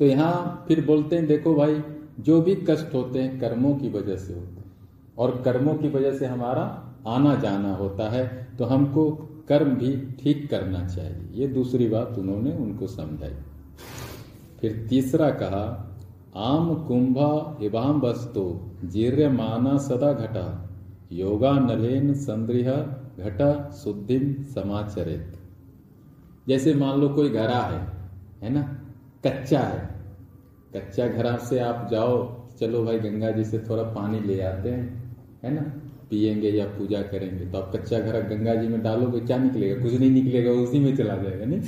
तो 0.00 0.04
यहाँ 0.04 0.64
फिर 0.68 0.84
बोलते 0.86 1.16
हैं, 1.16 1.26
देखो 1.26 1.54
भाई, 1.54 1.80
जो 2.20 2.40
भी 2.42 2.54
कष्ट 2.68 2.94
होते 2.94 3.18
हैं, 3.18 3.38
कर्मों 3.40 3.74
की 3.76 3.88
वजह 3.90 4.16
से 4.16 4.34
होते 4.34 4.60
हैं। 4.60 4.72
और 5.18 5.40
कर्मों 5.42 5.74
की 5.74 5.88
वजह 5.88 6.18
से 6.18 6.26
हमारा 6.26 6.62
आना 7.08 7.34
जाना 7.36 7.74
होता 7.74 8.08
है 8.10 8.26
तो 8.58 8.64
हमको 8.64 9.10
कर्म 9.48 9.74
भी 9.76 9.96
ठीक 10.14 10.48
करना 10.50 10.86
चाहिए। 10.86 11.28
ये 11.34 11.46
दूसरी 11.48 11.88
बात 11.88 12.18
उन्होंने 12.18 12.52
उनको 12.54 12.86
समझाई। 12.86 13.34
फिर 14.60 14.86
तीसरा 14.90 15.30
कहा, 15.30 15.64
आम 16.36 16.74
कुंभा 16.74 17.58
इवाम 17.62 18.00
वस्तु 18.00 18.70
जीर्यमाना 18.84 19.76
सदा 19.78 20.12
घटा, 20.12 20.70
योगा 21.12 21.52
नलेन 21.52 22.14
संद्रिह 22.14 22.72
घटा 23.18 23.70
शुद्धि 23.70 24.46
समाचरित। 24.54 25.32
जैसे 26.48 26.74
मान 26.74 27.00
लो 27.00 27.08
कोई 27.08 27.28
घरा 27.28 27.58
है 27.58 27.96
है 28.42 28.52
ना? 28.52 28.62
कच्चा 29.26 29.60
है। 29.60 29.88
कच्चा 30.76 31.08
घरा 31.08 31.36
से 31.36 31.58
आप 31.58 31.88
जाओ, 31.90 32.48
चलो 32.60 32.84
भाई 32.84 32.98
गंगा 32.98 33.30
जी 33.30 33.44
से 33.44 33.58
थोड़ा 33.58 33.82
पानी 33.82 34.20
ले 34.20 34.40
आते 34.40 34.70
हैं, 34.70 35.16
है 35.44 35.54
ना? 35.54 35.60
पियेंगे 36.10 36.50
या 36.50 36.66
पूजा 36.66 37.02
करेंगे 37.02 37.46
तो 37.46 37.58
आप 37.58 37.72
कच्चा 37.76 37.98
घर 37.98 38.20
गंगा 38.22 38.54
जी 38.54 38.68
में 38.68 38.82
डालोगे, 38.82 39.20
क्या 39.20 39.38
निकलेगा? 39.38 39.82
कुछ 39.82 39.94
नहीं 39.94 40.10
निकलेगा, 40.10 40.50
उसी 40.50 40.78
में 40.78 40.96
चला 40.96 41.16
जाएगा, 41.16 41.44
नहीं? 41.44 41.60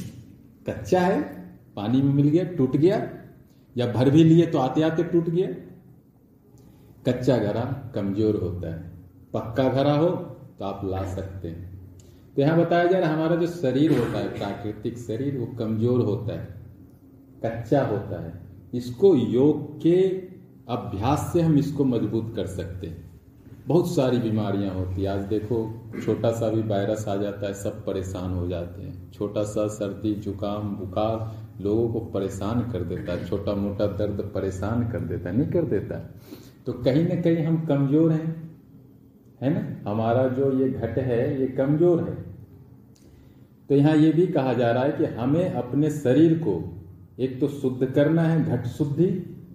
कच्चा 0.69 1.01
है। 1.01 1.38
पानी 1.79 2.03
में 2.03 2.13
मिल 2.15 2.29
गया, 2.29 2.45
टूट 2.47 2.77
गया, 2.77 2.97
या 3.77 3.87
भर 3.89 4.11
भी 4.11 4.25
लिए 4.25 4.47
तो 4.47 4.59
आते 4.59 4.83
आते 4.83 5.03
टूट 5.05 5.29
गया। 5.31 5.49
कच्चा 7.07 7.37
घरा 7.39 7.65
कमज़ोर 7.95 8.37
होता 8.37 8.69
है। 8.69 8.81
पक्का 9.33 9.69
घरा 9.71 9.93
हो 9.95 10.09
तो 10.59 10.65
आप 10.65 10.81
ला 10.85 11.03
सकते 11.07 11.49
हैं। 11.49 11.67
तो 12.37 12.43
यहाँ 12.43 12.59
बताया 12.59 12.85
जा 12.85 12.99
रहा 12.99 13.13
हमारा 13.13 13.37
जो 13.37 13.47
शरीर 13.47 13.99
होता 13.99 14.19
है, 14.19 14.29
प्राकृतिक 14.29 14.99
शरीर, 14.99 15.37
वो 15.39 15.47
कमज़ोर 15.59 16.01
होता 16.01 16.33
है, 16.33 16.47
कच्चा 17.45 17.85
होता 17.87 18.23
है। 18.25 18.33
इसको 18.75 19.15
योग 19.15 19.81
के 19.83 19.99
अभ्यास 20.69 21.31
से 21.33 21.41
हम 21.41 21.57
इसको 21.59 21.85
मज़बूत 21.85 22.33
कर 22.37 22.47
सकते 22.47 22.87
हैं। 22.87 23.07
बहुत 23.67 23.91
सारी 23.91 24.19
बीमारियाँ 24.19 24.75
होती 24.75 25.03
है। 25.03 25.09
आज 25.09 25.25
देखो, 25.27 25.59
छोटा 26.05 26.31
सा 26.33 26.49
भी 26.49 26.63
वायरस 26.63 27.07
आ 27.09 27.17
जाता 27.17 27.47
है, 27.47 27.55
सब 27.55 27.85
परेशान 27.87 28.35
हो 28.35 28.47
जाते 28.49 28.83
हैं। 28.83 29.11
छोटा 29.13 29.43
सा 29.45 29.67
सर्दी, 29.69 30.15
जुकाम, 30.17 30.77
बुखार 30.77 31.17
लोगों 31.61 31.89
को 31.89 32.01
परेशान 32.01 32.61
कर 32.71 32.85
देता 32.85 33.13
है 33.13 33.27
छोटा 33.27 33.55
मोटा 33.55 33.87
दर्द 33.87 34.31
परेशान 34.35 34.89
कर 34.91 35.01
देता 35.01 35.31
नहीं 35.31 35.47
कर 35.47 35.65
देता 35.65 35.99
तो 36.67 36.73
कहीं 36.73 37.05
ना 37.09 37.21
कहीं 37.23 37.45
हम 37.45 37.65
कमज़ोर 37.67 38.13
हैं, 38.13 38.53
है 39.41 39.51
ना? 39.55 39.91
हमारा 39.91 40.27
जो 40.29 40.53
ये 40.61 40.69
घट 40.71 40.99
है, 40.99 41.41
ये 41.41 41.47
कमज़ोर 41.47 42.03
है। 42.03 42.17
तो 43.69 43.75
यहाँ 43.75 43.97
ये 43.97 44.13
भी 44.13 44.27
कहा 44.27 44.53
जा 44.53 44.71
रहा 44.73 44.83
है 44.85 44.93
कि 44.93 45.05
हमें 45.05 45.53
अपने 45.53 45.91
शरीर 45.91 46.39
को 46.39 46.55
एक 47.19 47.41
तो 47.41 47.49
शुद्ध 47.49 47.87
करना 47.87 48.23
है, 48.23 48.45
घट 48.45 48.67
शुद्धि। 48.67 49.07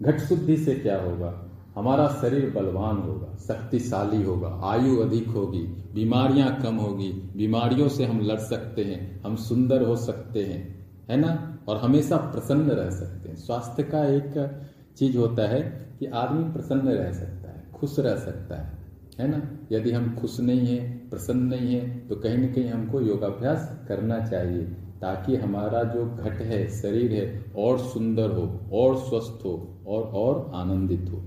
घट 0.02 0.20
शुद्धि 0.20 0.58
से 0.58 0.76
क्या 0.76 1.02
होगा? 1.02 1.40
हमारा 1.76 2.08
शरीर 2.22 2.50
बलवान 2.50 2.98
होगा, 2.98 3.36
शक्तिशाली 3.38 4.24
होगा, 4.24 4.60
आयु 4.64 4.98
अधिक 4.98 5.28
होगी, 5.28 5.62
बीमारियाँ 5.94 6.62
कम 6.62 6.76
होगी, 6.76 7.12
बीमारियों 7.36 7.88
से 7.90 8.06
हम 8.06 8.20
लड़ 8.22 8.40
सकते 8.40 8.84
हैं, 8.84 9.22
हम 9.22 9.36
सुंदर 9.36 9.82
हो 9.82 9.96
सकते 9.96 10.44
हैं, 10.44 10.86
है 11.10 11.18
ना? 11.18 11.53
और 11.68 11.78
हमेशा 11.78 12.18
प्रसन्न 12.18 12.70
रह 12.72 12.90
सकते 12.90 13.30
हैं। 13.30 13.36
स्वास्थ्य 13.36 13.84
का 13.84 14.06
एक 14.06 14.62
चीज़ 14.98 15.18
होता 15.18 15.48
है 15.48 15.62
कि 16.00 16.06
आदमी 16.06 16.44
प्रसन्न 16.54 16.88
रह 16.88 17.12
सकता 17.12 17.50
है, 17.50 17.64
खुश 17.74 18.00
रह 18.00 18.16
सकता 18.16 18.56
है 18.56 18.72
है 19.20 19.28
ना? 19.28 19.42
यदि 19.72 19.92
हम 19.92 20.16
खुश 20.16 20.40
नहीं 20.40 20.68
है, 20.68 21.10
प्रसन्न 21.10 21.44
नहीं 21.44 21.76
है 21.76 22.08
तो 22.08 22.16
कहीं 22.16 22.38
ना 22.38 22.48
कहीं 22.48 22.70
हमको 22.70 23.02
योगाभ्यास 23.02 23.80
करना 23.88 24.20
चाहिए 24.26 24.64
ताकि 25.02 25.36
हमारा 25.36 25.84
जो 25.84 26.06
घट 26.06 26.42
है, 26.42 26.68
शरीर 26.72 27.12
है, 27.14 27.46
और 27.58 27.80
सुंदर 27.80 28.32
हो, 28.32 28.60
और 28.74 28.98
स्वस्थ 28.98 29.46
हो, 29.46 29.78
और 29.88 30.04
और 30.04 30.52
आनंदित 30.56 31.10
हो। 31.12 31.22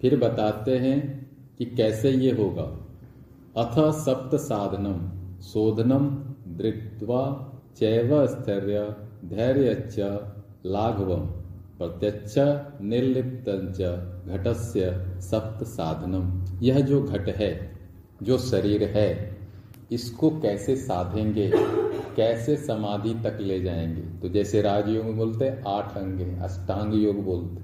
फिर 0.00 0.18
बताते 0.18 0.76
हैं 0.78 1.30
कि 1.58 1.64
कैसे 1.64 2.10
ये 2.10 2.32
होगा। 2.32 2.86
अथ 3.56 3.94
सप्त 3.94 4.36
साधनम, 4.36 4.98
शोधनम 5.40 6.06
दृत्वा 6.56 7.22
चैव 7.76 8.26
स्थैर्य 8.26 8.96
धैर्य 9.24 9.88
लाघवम 10.66 11.26
प्रत्यक्ष 11.78 12.34
निर्लिप्त 12.82 13.50
घटस्य 14.28 15.06
सप्त 15.20 15.66
साधनम। 15.66 16.44
यह 16.62 16.80
जो 16.80 17.02
घट 17.02 17.28
है, 17.28 17.72
जो 18.22 18.38
शरीर 18.38 18.84
है, 18.84 19.36
इसको 19.92 20.30
कैसे 20.30 20.76
साधेंगे, 20.76 21.52
कैसे 22.16 22.56
समाधि 22.56 23.14
तक 23.14 23.38
ले 23.40 23.60
जाएँगे? 23.60 24.02
तो 24.02 24.28
जैसे 24.28 24.62
राजयोग 24.62 25.04
में 25.04 25.16
बोलते, 25.16 25.48
आठ 25.68 25.98
अंग 25.98 26.42
अष्टांग 26.42 26.94
योग 26.94 27.24
बोलते। 27.24 27.62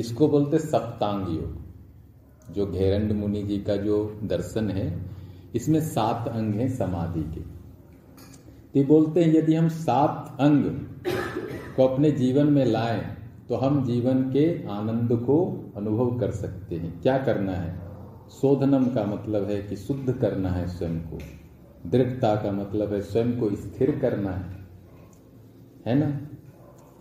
इसको 0.00 0.28
बोलते 0.28 0.58
सप्तांग 0.58 1.28
योग। 1.28 1.64
जो 2.52 2.66
घेरंड 2.66 3.12
मुनि 3.12 3.42
जी 3.42 3.58
का 3.58 3.76
जो 3.76 4.20
दर्शन 4.24 4.70
है, 4.70 5.06
इसमें 5.54 5.80
सात 5.80 6.28
अंग 6.28 6.54
हैं 6.54 6.76
समाधि 6.76 7.22
के। 7.22 7.53
तो 8.74 8.82
बोलते 8.84 9.22
हैं, 9.24 9.34
यदि 9.34 9.54
हम 9.54 9.68
सात 9.68 10.36
अंग 10.40 10.64
को 11.76 11.86
अपने 11.86 12.10
जीवन 12.10 12.46
में 12.46 12.64
लाएँ 12.66 13.02
तो 13.48 13.56
हम 13.56 13.84
जीवन 13.84 14.22
के 14.32 14.44
आनंद 14.68 15.12
को 15.20 15.36
अनुभव 15.76 16.18
कर 16.18 16.30
सकते 16.30 16.76
हैं। 16.76 17.00
क्या 17.02 17.16
करना 17.18 17.52
है? 17.52 17.78
शोधनम 18.30 18.84
का 18.84 19.04
मतलब 19.04 19.50
है 19.50 19.62
कि 19.62 19.76
शुद्ध 19.76 20.12
करना 20.12 20.50
है 20.50 20.66
स्वयं 20.66 20.98
को। 21.00 21.18
दृढ़ता 21.86 22.34
का 22.36 22.52
मतलब 22.52 22.92
है 22.92 23.00
स्वयं 23.00 23.32
को 23.40 23.50
स्थिर 23.56 23.98
करना 23.98 24.30
है। 24.30 24.56
है 25.86 25.94
ना? 25.94 26.20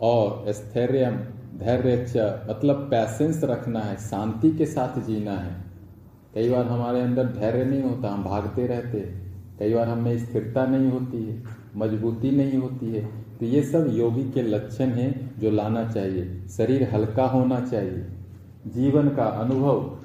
और 0.01 0.46
स्थैर्यम 0.50 1.15
धैर्य 1.60 2.46
मतलब 2.50 2.88
पैसेंस 2.92 3.44
रखना 3.44 3.80
है, 3.80 3.98
शांति 3.98 4.51
के 4.51 4.65
साथ 4.65 5.01
जीना 5.01 5.32
है। 5.32 5.56
कई 6.34 6.50
बार 6.50 6.65
हमारे 6.65 7.01
अंदर 7.01 7.25
धैर्य 7.25 7.65
नहीं 7.65 7.84
होता, 7.84 8.10
हम 8.10 8.24
भागते 8.24 8.68
रहते 8.68 9.00
कई 9.60 9.74
बार 9.74 9.88
हमें 9.88 10.18
स्थिरता 10.20 10.65
नहीं 10.65 10.92
होती 10.92 11.24
है। 11.24 11.62
मजबूती 11.75 12.32
नहीं 12.32 12.58
होती 12.58 12.86
है। 12.86 13.22
तो 13.38 13.46
ये 13.46 13.63
सब 13.63 13.88
योगी 13.96 14.24
के 14.24 14.42
लक्षण 14.42 14.86
हैं 14.86 15.39
जो 15.39 15.51
लाना 15.51 15.92
चाहिए। 15.92 16.48
शरीर 16.48 16.89
हल्का 16.94 17.25
होना 17.25 17.60
चाहिए। 17.60 18.08
जीवन 18.68 19.10
का 19.10 19.25
अनुभव 19.25 19.98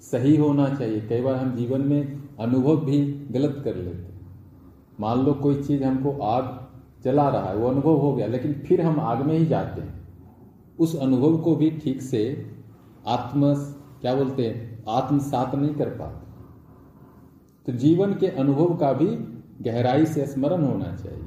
सही 0.00 0.36
होना 0.36 0.74
चाहिए। 0.74 1.00
कई 1.00 1.20
बार 1.20 1.34
हम 1.34 1.56
जीवन 1.56 1.80
में 1.80 2.22
अनुभव 2.40 2.76
भी 2.76 3.26
गलत 3.30 3.62
कर 3.64 3.76
लेते 3.76 4.14
मान 5.00 5.18
लो 5.18 5.32
कोई 5.32 5.62
चीज़ 5.62 5.84
हमको 5.84 6.22
आग 6.22 6.68
चला 7.04 7.28
रहा 7.28 7.48
है, 7.48 7.56
वो 7.56 7.68
अनुभव 7.68 7.96
हो 7.96 8.12
गया, 8.12 8.26
लेकिन 8.26 8.52
फिर 8.52 8.80
हम 8.80 9.00
आग 9.00 9.26
में 9.26 9.38
ही 9.38 9.46
जाते 9.46 9.80
हैं। 9.80 10.08
उस 10.78 10.96
अनुभव 10.96 11.38
को 11.38 11.56
भी 11.56 11.70
ठीक 11.70 12.02
से 12.02 12.50
आत्म, 13.06 13.54
क्या 14.00 14.14
बोलते 14.14 14.46
हैं, 14.46 14.84
आत्मसात 14.88 15.54
नहीं 15.54 15.74
कर 15.74 15.88
पाते। 15.88 16.24
तो 17.66 17.78
जीवन 17.78 18.14
के 18.14 18.26
अनुभव 18.26 18.76
का 18.76 18.92
भी 18.92 19.33
गहराई 19.62 20.06
से 20.06 20.26
स्मरण 20.26 20.64
होना 20.64 20.96
चाहिए। 20.96 21.24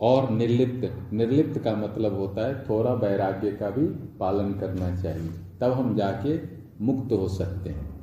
और 0.00 0.30
निर्लिप्त 0.30 1.12
निर्लिप्त 1.12 1.58
का 1.58 1.76
मतलब 1.76 2.18
होता 2.18 2.46
है 2.46 2.64
थोड़ा 2.64 2.92
वैराग्य 2.92 3.50
का 3.50 3.70
भी 3.70 3.86
पालन 4.18 4.52
करना 4.52 4.96
चाहिए। 4.96 5.30
तब 5.60 5.72
हम 5.72 5.96
जाके 5.96 6.40
मुक्त 6.84 7.12
हो 7.12 7.28
सकते 7.28 7.70
हैं। 7.70 8.00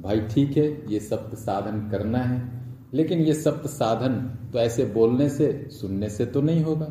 भाई 0.00 0.20
ठीक 0.20 0.56
है, 0.56 0.92
ये 0.92 1.00
सप्त 1.00 1.38
साधन 1.38 1.88
करना 1.90 2.18
है, 2.18 2.64
लेकिन 2.94 3.18
ये 3.18 3.34
सप्त 3.34 3.68
साधन 3.68 4.38
तो 4.52 4.58
ऐसे 4.58 4.84
बोलने 4.84 5.28
से, 5.28 5.68
सुनने 5.70 6.08
से 6.08 6.26
तो 6.26 6.40
नहीं 6.40 6.64
होगा। 6.64 6.86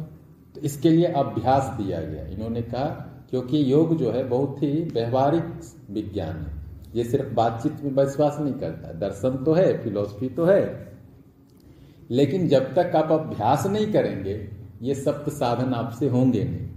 तो 0.56 0.62
इसके 0.62 0.90
लिए 0.90 1.06
अभ्यास 1.06 1.64
दिया 1.64 2.02
गया। 2.02 2.26
इन्होंने 2.26 2.62
कहा, 2.62 2.86
क्योंकि 3.30 3.74
योग 3.74 3.98
जो 3.98 4.12
है 4.12 4.24
बहुत 4.24 4.64
ही 4.64 4.84
व्यवहारिक 4.84 5.62
विज्ञान 5.92 6.38
है। 6.38 6.54
ये 6.96 7.04
सिर्फ़ 7.04 7.34
बातचीत 7.34 7.76
में 7.84 8.06
विश्वास 8.06 8.38
नहीं 8.40 8.54
करता। 8.54 8.94
दर्शन 8.94 9.30
तो 9.30 9.54
है, 9.54 9.84
फिलोसफी 9.84 10.30
तो 10.30 10.46
है 10.46 10.93
लेकिन 12.14 12.48
जब 12.48 12.76
तक 12.76 12.92
आप 12.96 13.12
अभ्यास 13.12 13.68
नहीं 13.68 13.94
करेंगे, 13.94 14.50
ये 14.82 14.96
सप्त 14.96 15.32
साधन 15.32 15.74
आपसे 15.74 16.08
होंगे 16.08 16.44
नहीं। 16.44 16.70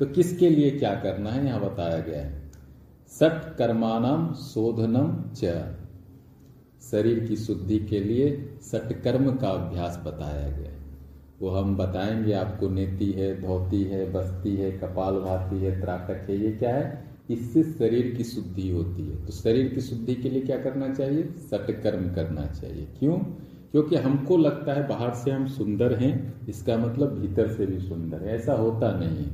तो 0.00 0.06
किसके 0.06 0.50
लिए 0.50 0.70
क्या 0.70 0.94
करना 0.94 1.30
है, 1.30 1.46
यहाँ 1.46 1.60
बताया 1.60 1.98
गया 1.98 2.22
है। 2.22 2.50
सट 3.08 3.56
कर्मानम 3.56 4.34
शोधनम 4.34 5.34
च। 5.34 5.44
शरीर 6.90 7.20
की 7.20 7.36
शुद्धि 7.36 7.78
के 7.78 8.00
लिए 8.00 8.58
सटकर्म 8.62 9.36
का 9.36 9.48
अभ्यास 9.48 10.02
बताया 10.06 10.48
गया 10.48 10.70
है। 10.70 10.76
वो 11.40 11.50
हम 11.50 11.76
बताएँगे, 11.76 12.32
आपको 12.32 12.68
नेति 12.68 13.12
है, 13.12 13.42
धोती 13.42 13.84
है, 13.84 14.12
बस्ती 14.12 14.56
है, 14.56 14.72
कपाल 14.72 15.14
भाती 15.14 15.60
है, 15.60 15.80
त्राटक 15.80 16.30
है, 16.30 16.40
ये 16.44 16.52
क्या 16.52 16.74
है? 16.74 17.04
इससे 17.30 17.62
शरीर 17.62 18.14
की 18.16 18.24
शुद्धि 18.24 18.70
होती 18.70 19.08
है। 19.08 19.26
तो 19.26 19.32
शरीर 19.32 19.68
की 19.68 19.80
शुद्धि 19.80 20.14
के 20.14 20.28
लिए 20.28 20.42
क्या 20.42 20.58
करना 20.58 20.94
चाहिए? 20.94 21.22
सटकर्म 21.22 22.14
करना 22.14 22.46
चाहिए। 22.46 22.88
क्यों? 22.98 23.18
क्योंकि 23.72 23.96
हमको 23.96 24.36
लगता 24.36 24.72
है 24.72 24.88
बाहर 24.88 25.14
से 25.14 25.30
हम 25.30 25.46
सुंदर 25.46 25.94
हैं, 25.94 26.46
इसका 26.48 26.76
मतलब 26.76 27.18
भीतर 27.18 27.48
से 27.48 27.66
भी 27.66 27.78
सुंदर 27.78 28.18
है। 28.18 28.34
ऐसा 28.34 28.54
होता 28.54 28.92
नहीं 28.92 29.16
है। 29.16 29.30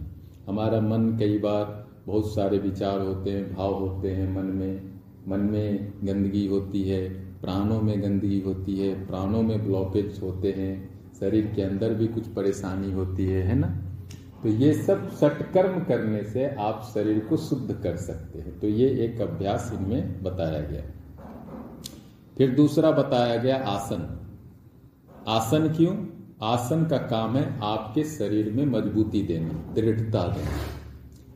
हमारा 0.49 0.81
मन 0.81 1.17
कई 1.19 1.39
बार 1.39 1.87
बहुत 2.07 2.35
सारे 2.35 2.59
विचार 2.59 3.01
होते 3.01 3.31
हैं, 3.31 3.55
भाव 3.55 3.75
होते 3.75 4.11
हैं 4.11 4.37
मन 4.37 4.45
में। 4.45 4.93
मन 5.29 5.41
में 5.41 5.93
गंदगी 6.05 6.47
होती 6.47 6.83
है, 6.83 7.09
प्राणों 7.41 7.81
में 7.81 8.03
गंदगी 8.03 8.41
होती 8.41 8.79
है, 8.79 9.07
प्राणों 9.07 9.43
में 9.43 9.67
ब्लॉकेज 9.67 10.21
होते 10.23 10.53
हैं, 10.53 11.01
शरीर 11.21 11.53
के 11.57 11.63
अंदर 11.63 11.95
भी 11.95 12.07
कुछ 12.07 12.27
परेशानी 12.27 12.93
होती 12.93 13.27
है 13.27 13.43
है 13.43 13.55
ना? 13.55 13.83
तो 14.43 14.49
ये 14.49 14.75
सब 14.75 15.11
सटकर्म 15.11 15.85
करने 15.85 16.25
से 16.25 16.47
आप 16.49 16.91
शरीर 16.95 17.19
को 17.19 17.37
शुद्ध 17.37 17.75
कर 17.83 17.97
सकते 17.97 18.39
हैं। 18.39 18.61
तो 18.61 18.69
ये 18.69 18.89
एक 18.89 19.21
अभ्यास 19.21 19.79
इनमें 19.81 20.23
बताया 20.23 20.61
गया। 20.61 20.83
फिर 22.39 22.51
दूसरा 22.51 22.91
बताया 22.91 23.37
गया 23.37 23.57
आसन। 23.57 24.22
आसन 25.29 25.69
क्यों? 25.69 25.97
आसन 26.43 26.85
का 26.85 26.97
काम 26.97 27.37
है 27.37 27.61
आपके 27.63 28.05
शरीर 28.05 28.53
में 28.53 28.65
मजबूती 28.67 29.23
देना, 29.23 29.75
दृढ़ता 29.75 30.27
देना। 30.27 30.51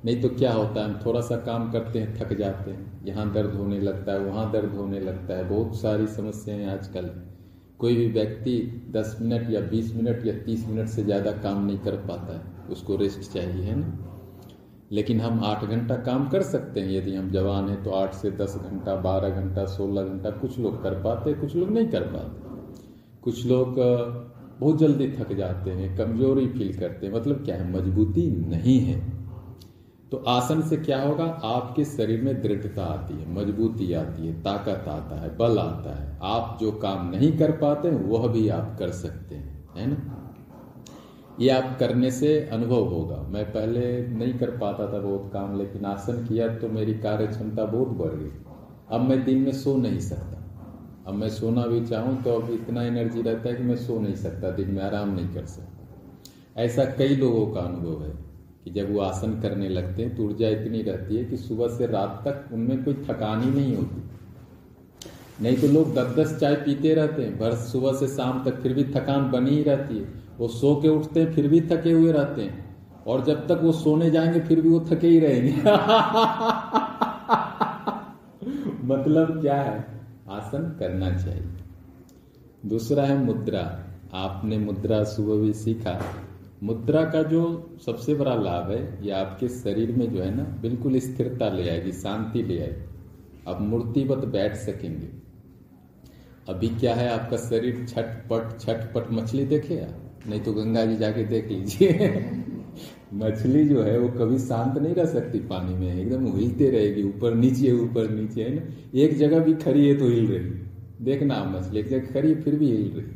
नहीं 0.04 0.22
तो 0.22 0.28
क्या 0.28 0.52
होता 0.52 0.80
है, 0.80 0.88
हम 0.88 1.00
थोड़ा 1.06 1.20
सा 1.20 1.36
काम 1.36 1.70
करते 1.72 1.98
हैं, 1.98 2.14
थक 2.14 2.32
जाते 2.32 2.70
हैं, 2.70 3.06
यहाँ 3.06 3.32
दर्द 3.32 3.54
होने 3.54 3.80
लगता 3.80 4.12
है, 4.12 4.18
वहाँ 4.18 4.52
दर्द 4.52 4.74
होने 4.74 5.00
लगता 5.00 5.34
है, 5.34 5.48
बहुत 5.48 5.76
सारी 5.76 6.06
समस्याएँ 6.06 6.66
आजकल। 6.66 7.10
कोई 7.78 7.96
भी 7.96 8.06
व्यक्ति 8.06 8.82
10 8.90 9.18
मिनट 9.20 9.50
या 9.50 9.60
20 9.60 9.94
मिनट 9.94 10.26
या 10.26 10.34
30 10.44 10.66
मिनट 10.68 10.88
से 10.88 11.04
ज़्यादा 11.04 11.32
काम 11.32 11.66
नहीं 11.66 11.78
कर 11.78 11.96
पाता 11.96 12.34
है, 12.34 12.68
उसको 12.70 12.96
रेस्ट 12.96 13.32
चाहिए, 13.32 13.64
है 13.64 13.78
ना? 13.78 13.98
लेकिन 14.92 15.20
हम 15.20 15.44
आठ 15.44 15.64
घंटा 15.64 15.96
काम 15.96 16.28
कर 16.28 16.42
सकते 16.42 16.80
हैं, 16.80 16.90
यदि 16.90 17.14
हम 17.14 17.30
जवान 17.30 17.68
हैं 17.68 17.82
तो 17.84 17.90
आठ 17.90 18.14
से 18.14 18.30
दस 18.30 18.56
घंटा, 18.56 18.96
बारह 18.96 19.28
घंटा, 19.28 19.64
सोलह 19.64 20.02
घंटा 20.02 20.30
कुछ 20.30 20.58
लोग 20.58 20.82
कर 20.82 20.94
पाते 21.02 21.34
कुछ 21.34 21.56
लोग 21.56 21.70
नहीं 21.70 21.88
कर 21.88 22.02
पाते। 22.02 22.45
कुछ 23.26 23.46
लोग 23.46 23.74
बहुत 24.60 24.78
जल्दी 24.78 25.08
थक 25.08 25.32
जाते 25.32 25.70
हैं, 25.70 25.96
कमज़ोरी 25.96 26.46
फील 26.48 26.72
करते 26.78 27.06
हैं 27.06 27.14
मतलब 27.14 27.44
क्या 27.44 27.56
है, 27.56 27.70
मजबूती 27.72 28.30
नहीं 28.46 28.78
है। 28.80 29.00
तो 30.10 30.16
आसन 30.28 30.60
से 30.62 30.76
क्या 30.76 31.02
होगा, 31.02 31.24
आपके 31.44 31.84
शरीर 31.84 32.22
में 32.22 32.42
दृढ़ता 32.42 32.84
आती 32.84 33.14
है, 33.14 33.34
मजबूती 33.34 33.92
आती 33.92 34.26
है, 34.26 34.34
ताकत 34.42 34.88
आता 34.88 35.20
है, 35.20 35.36
बल 35.36 35.58
आता 35.58 35.94
है। 36.02 36.18
आप 36.22 36.58
जो 36.60 36.70
काम 36.72 37.10
नहीं 37.10 37.32
कर 37.38 37.50
पाते 37.50 37.90
वह 37.90 38.28
भी 38.28 38.48
आप 38.48 38.76
कर 38.78 38.90
सकते 38.90 39.34
हैं, 39.34 39.68
है 39.76 39.86
ना? 39.86 39.96
ये 41.40 41.50
आप 41.50 41.76
करने 41.80 42.10
से 42.10 42.48
अनुभव 42.52 42.84
होगा। 42.84 43.16
मैं 43.28 43.44
पहले 43.52 44.06
नहीं 44.08 44.34
कर 44.34 44.50
पाता 44.50 44.92
था 44.92 44.98
बहुत 44.98 45.30
काम, 45.32 45.58
लेकिन 45.58 45.84
आसन 45.84 46.24
किया 46.26 46.48
तो 46.56 46.68
मेरी 46.68 46.94
कार्य 46.94 47.26
क्षमता 47.26 47.64
बहुत 47.64 47.88
बढ़ 47.88 48.14
गई। 48.14 48.30
अब 48.90 49.00
मैं 49.00 49.24
दिन 49.24 49.38
में 49.38 49.52
सो 49.52 49.76
नहीं 49.76 50.00
सकता। 50.00 50.35
अब 51.06 51.14
मैं 51.14 51.28
सोना 51.28 51.66
भी 51.66 51.86
चाहूँ 51.86 52.22
तो 52.22 52.30
अब 52.30 52.50
इतना 52.52 52.82
एनर्जी 52.82 53.22
रहता 53.22 53.48
है 53.48 53.54
कि 53.54 53.62
मैं 53.62 53.76
सो 53.76 54.00
नहीं 54.00 54.14
सकता, 54.14 54.50
दिन 54.50 54.70
में 54.70 54.82
आराम 54.82 55.14
नहीं 55.14 55.28
कर 55.28 55.44
सकता। 55.44 56.62
ऐसा 56.62 56.84
कई 56.84 57.16
लोगों 57.16 57.46
का 57.46 57.60
अनुभव 57.60 58.04
है 58.04 58.10
कि 58.64 58.70
जब 58.70 58.94
वो 58.94 59.00
आसन 59.00 59.40
करने 59.40 59.68
लगते 59.68 60.02
हैं 60.02 60.16
तो 60.16 60.22
ऊर्जा 60.22 60.48
इतनी 60.48 60.82
रहती 60.82 61.16
है 61.16 61.24
कि 61.24 61.36
सुबह 61.36 61.68
से 61.68 61.86
रात 61.86 62.22
तक 62.24 62.54
उनमें 62.54 62.84
कोई 62.84 62.94
थकान 62.94 63.42
ही 63.42 63.50
नहीं 63.50 63.76
होती। 63.76 64.02
नहीं 65.42 65.56
तो 65.56 65.66
लोग 65.66 65.94
दस 65.94 66.16
दस 66.16 66.40
चाय 66.40 66.54
पीते 66.54 66.94
रहते 66.94 67.22
हैं 67.22 67.38
भर 67.38 67.54
सुबह 67.54 67.92
से 67.92 68.06
शाम 68.08 68.44
तक 68.44 68.60
फिर 68.60 68.74
भी 68.74 68.84
थकान 68.84 69.30
बनी 69.30 69.50
ही 69.50 69.62
रहती 69.62 69.98
है। 69.98 70.08
वो 70.38 70.48
सो 70.48 70.76
के 70.82 70.88
उठते 70.88 71.20
हैं, 71.20 71.32
फिर 71.32 71.48
भी 71.48 71.60
थके 71.60 71.92
हुए 71.92 72.12
रहते 72.12 72.42
हैं। 72.42 72.76
और 73.06 73.24
जब 73.24 73.46
तक 73.46 73.60
वो 73.62 73.72
सोने 73.72 74.10
जाएँगे, 74.10 74.40
फिर 74.40 74.60
भी 74.60 74.68
वो 74.68 74.80
थके 74.80 75.06
ही 75.06 75.18
रहेंगे। 75.18 75.52
मतलब 78.84 79.40
क्या 79.40 79.62
है? 79.62 79.95
आसन 80.30 80.76
करना 80.78 81.10
चाहिए। 81.10 81.46
दूसरा 82.66 83.02
है 83.02 83.18
मुद्रा। 83.18 83.82
आपने 84.14 84.58
मुद्रा 84.58 85.04
सुबह 85.04 85.36
भी 85.36 85.52
सीखा। 85.52 86.04
मुद्रा 86.62 87.04
का 87.04 87.22
जो 87.22 87.70
सबसे 87.86 88.14
बड़ा 88.14 88.34
लाभ 88.34 88.70
है, 88.70 89.06
ये 89.06 89.12
आपके 89.12 89.48
शरीर 89.48 89.92
में 89.92 90.14
जो 90.14 90.22
है 90.22 90.34
ना, 90.34 90.42
बिल्कुल 90.42 90.98
स्थिरता 90.98 91.48
ले 91.48 91.68
आएगी, 91.68 91.92
शांति 91.92 92.42
ले 92.42 92.60
आएगी। 92.60 92.84
आप 93.48 93.60
मूर्तिवत 93.60 94.18
बैठ 94.18 94.54
सकेंगे। 94.54 95.08
अभी 96.48 96.68
क्या 96.68 96.94
है 96.94 97.08
आपका 97.08 97.36
शरीर 97.36 97.86
छटपट 97.88 98.60
छटपट 98.60 99.12
मछली 99.12 99.44
देखे 99.44 99.86
नहीं 100.28 100.40
तो 100.40 100.52
गंगा 100.52 100.86
जी 100.86 100.96
जाके 100.96 101.24
देख 101.24 101.48
लीजिए। 101.48 101.98
मछली 103.14 103.68
जो 103.68 103.82
है 103.82 103.98
वो 103.98 104.08
कभी 104.08 104.38
शांत 104.38 104.78
नहीं 104.78 104.94
रह 104.94 105.04
सकती 105.04 105.38
पानी 105.38 105.74
में, 105.74 106.00
एकदम 106.00 106.36
हिलते 106.36 106.70
रहेगी, 106.70 107.02
ऊपर 107.02 107.34
नीचे 107.34 107.72
ऊपर 107.72 108.10
नीचे, 108.10 108.42
है 108.42 108.54
ना? 108.54 108.62
एक 108.94 109.18
जगह 109.18 109.40
भी 109.40 109.54
खड़ी 109.54 109.88
है 109.88 109.94
तो 109.94 110.04
हिल 110.04 110.26
रही। 110.26 110.66
देखना 111.04 111.34
आप 111.34 111.46
मछली, 111.56 111.80
एक 111.80 111.88
जगह 111.88 112.06
खड़ी 112.06 112.34
फिर 112.34 112.54
भी 112.54 112.66
हिल 112.66 112.90
रही। 112.90 113.06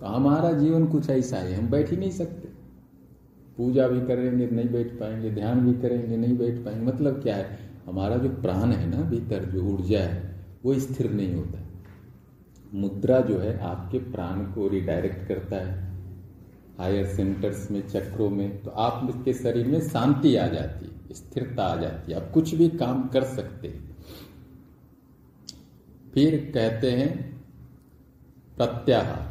तो 0.00 0.06
हमारा 0.06 0.52
जीवन 0.52 0.86
कुछ 0.86 1.10
ऐसा 1.10 1.36
है, 1.36 1.54
हम 1.54 1.70
बैठ 1.70 1.90
ही 1.90 1.96
नहीं 1.96 2.10
सकते। 2.10 2.48
पूजा 3.56 3.88
भी 3.88 4.06
करेंगे, 4.06 4.46
नहीं 4.46 4.68
बैठ 4.68 4.86
पाएँगे, 4.86 5.30
ध्यान 5.30 5.60
भी 5.60 5.82
करेंगे, 5.82 6.16
नहीं 6.16 6.38
बैठ 6.38 6.54
पाएँगे। 6.54 6.86
मतलब 6.86 7.22
क्या 7.22 7.36
है? 7.36 7.58
हमारा 7.86 8.16
जो 8.16 8.28
प्राण 8.28 8.72
है 8.72 8.90
ना, 8.90 9.10
भीतर 9.10 9.44
जो 9.44 9.62
ऊर्जा 9.62 10.00
है, 10.00 10.34
वो 10.64 10.74
स्थिर 10.74 11.10
नहीं 11.10 11.34
होता। 11.34 11.58
मुद्रा 12.74 13.20
जो 13.20 13.38
है 13.38 13.58
आपके 13.58 13.98
प्राण 13.98 14.40
को 14.40 14.68
रिडायरेक्ट 14.68 15.28
करता 15.28 15.56
है। 15.56 15.89
हायर 16.80 17.06
सेंटर्स 17.06 17.70
में, 17.70 17.88
चक्रों 17.88 18.30
में 18.30 18.62
तो 18.62 18.70
आपके 18.70 19.32
शरीर 19.34 19.66
में 19.66 19.80
शांति 19.80 20.36
आ 20.36 20.46
जाती 20.46 20.86
है 20.86 21.14
स्थिरता 21.14 21.64
आ 21.64 21.76
जाती 21.76 22.12
है 22.12 22.24
आप 22.24 22.30
कुछ 22.32 22.54
भी 22.54 22.68
काम 22.68 23.02
कर 23.08 23.24
सकते 23.24 23.68
फिर 26.14 26.50
कहते 26.54 26.90
हैं, 26.90 27.42
प्रत्याहार। 28.56 29.28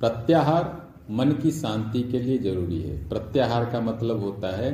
प्रत्याहार 0.00 0.64
मन 1.10 1.32
की 1.32 1.50
शांति 1.50 2.02
के 2.02 2.18
लिए 2.18 2.38
ज़रूरी 2.38 2.80
है। 2.82 3.08
प्रत्याहार 3.08 3.64
का 3.70 3.80
मतलब 3.80 4.20
होता 4.20 4.56
है 4.56 4.72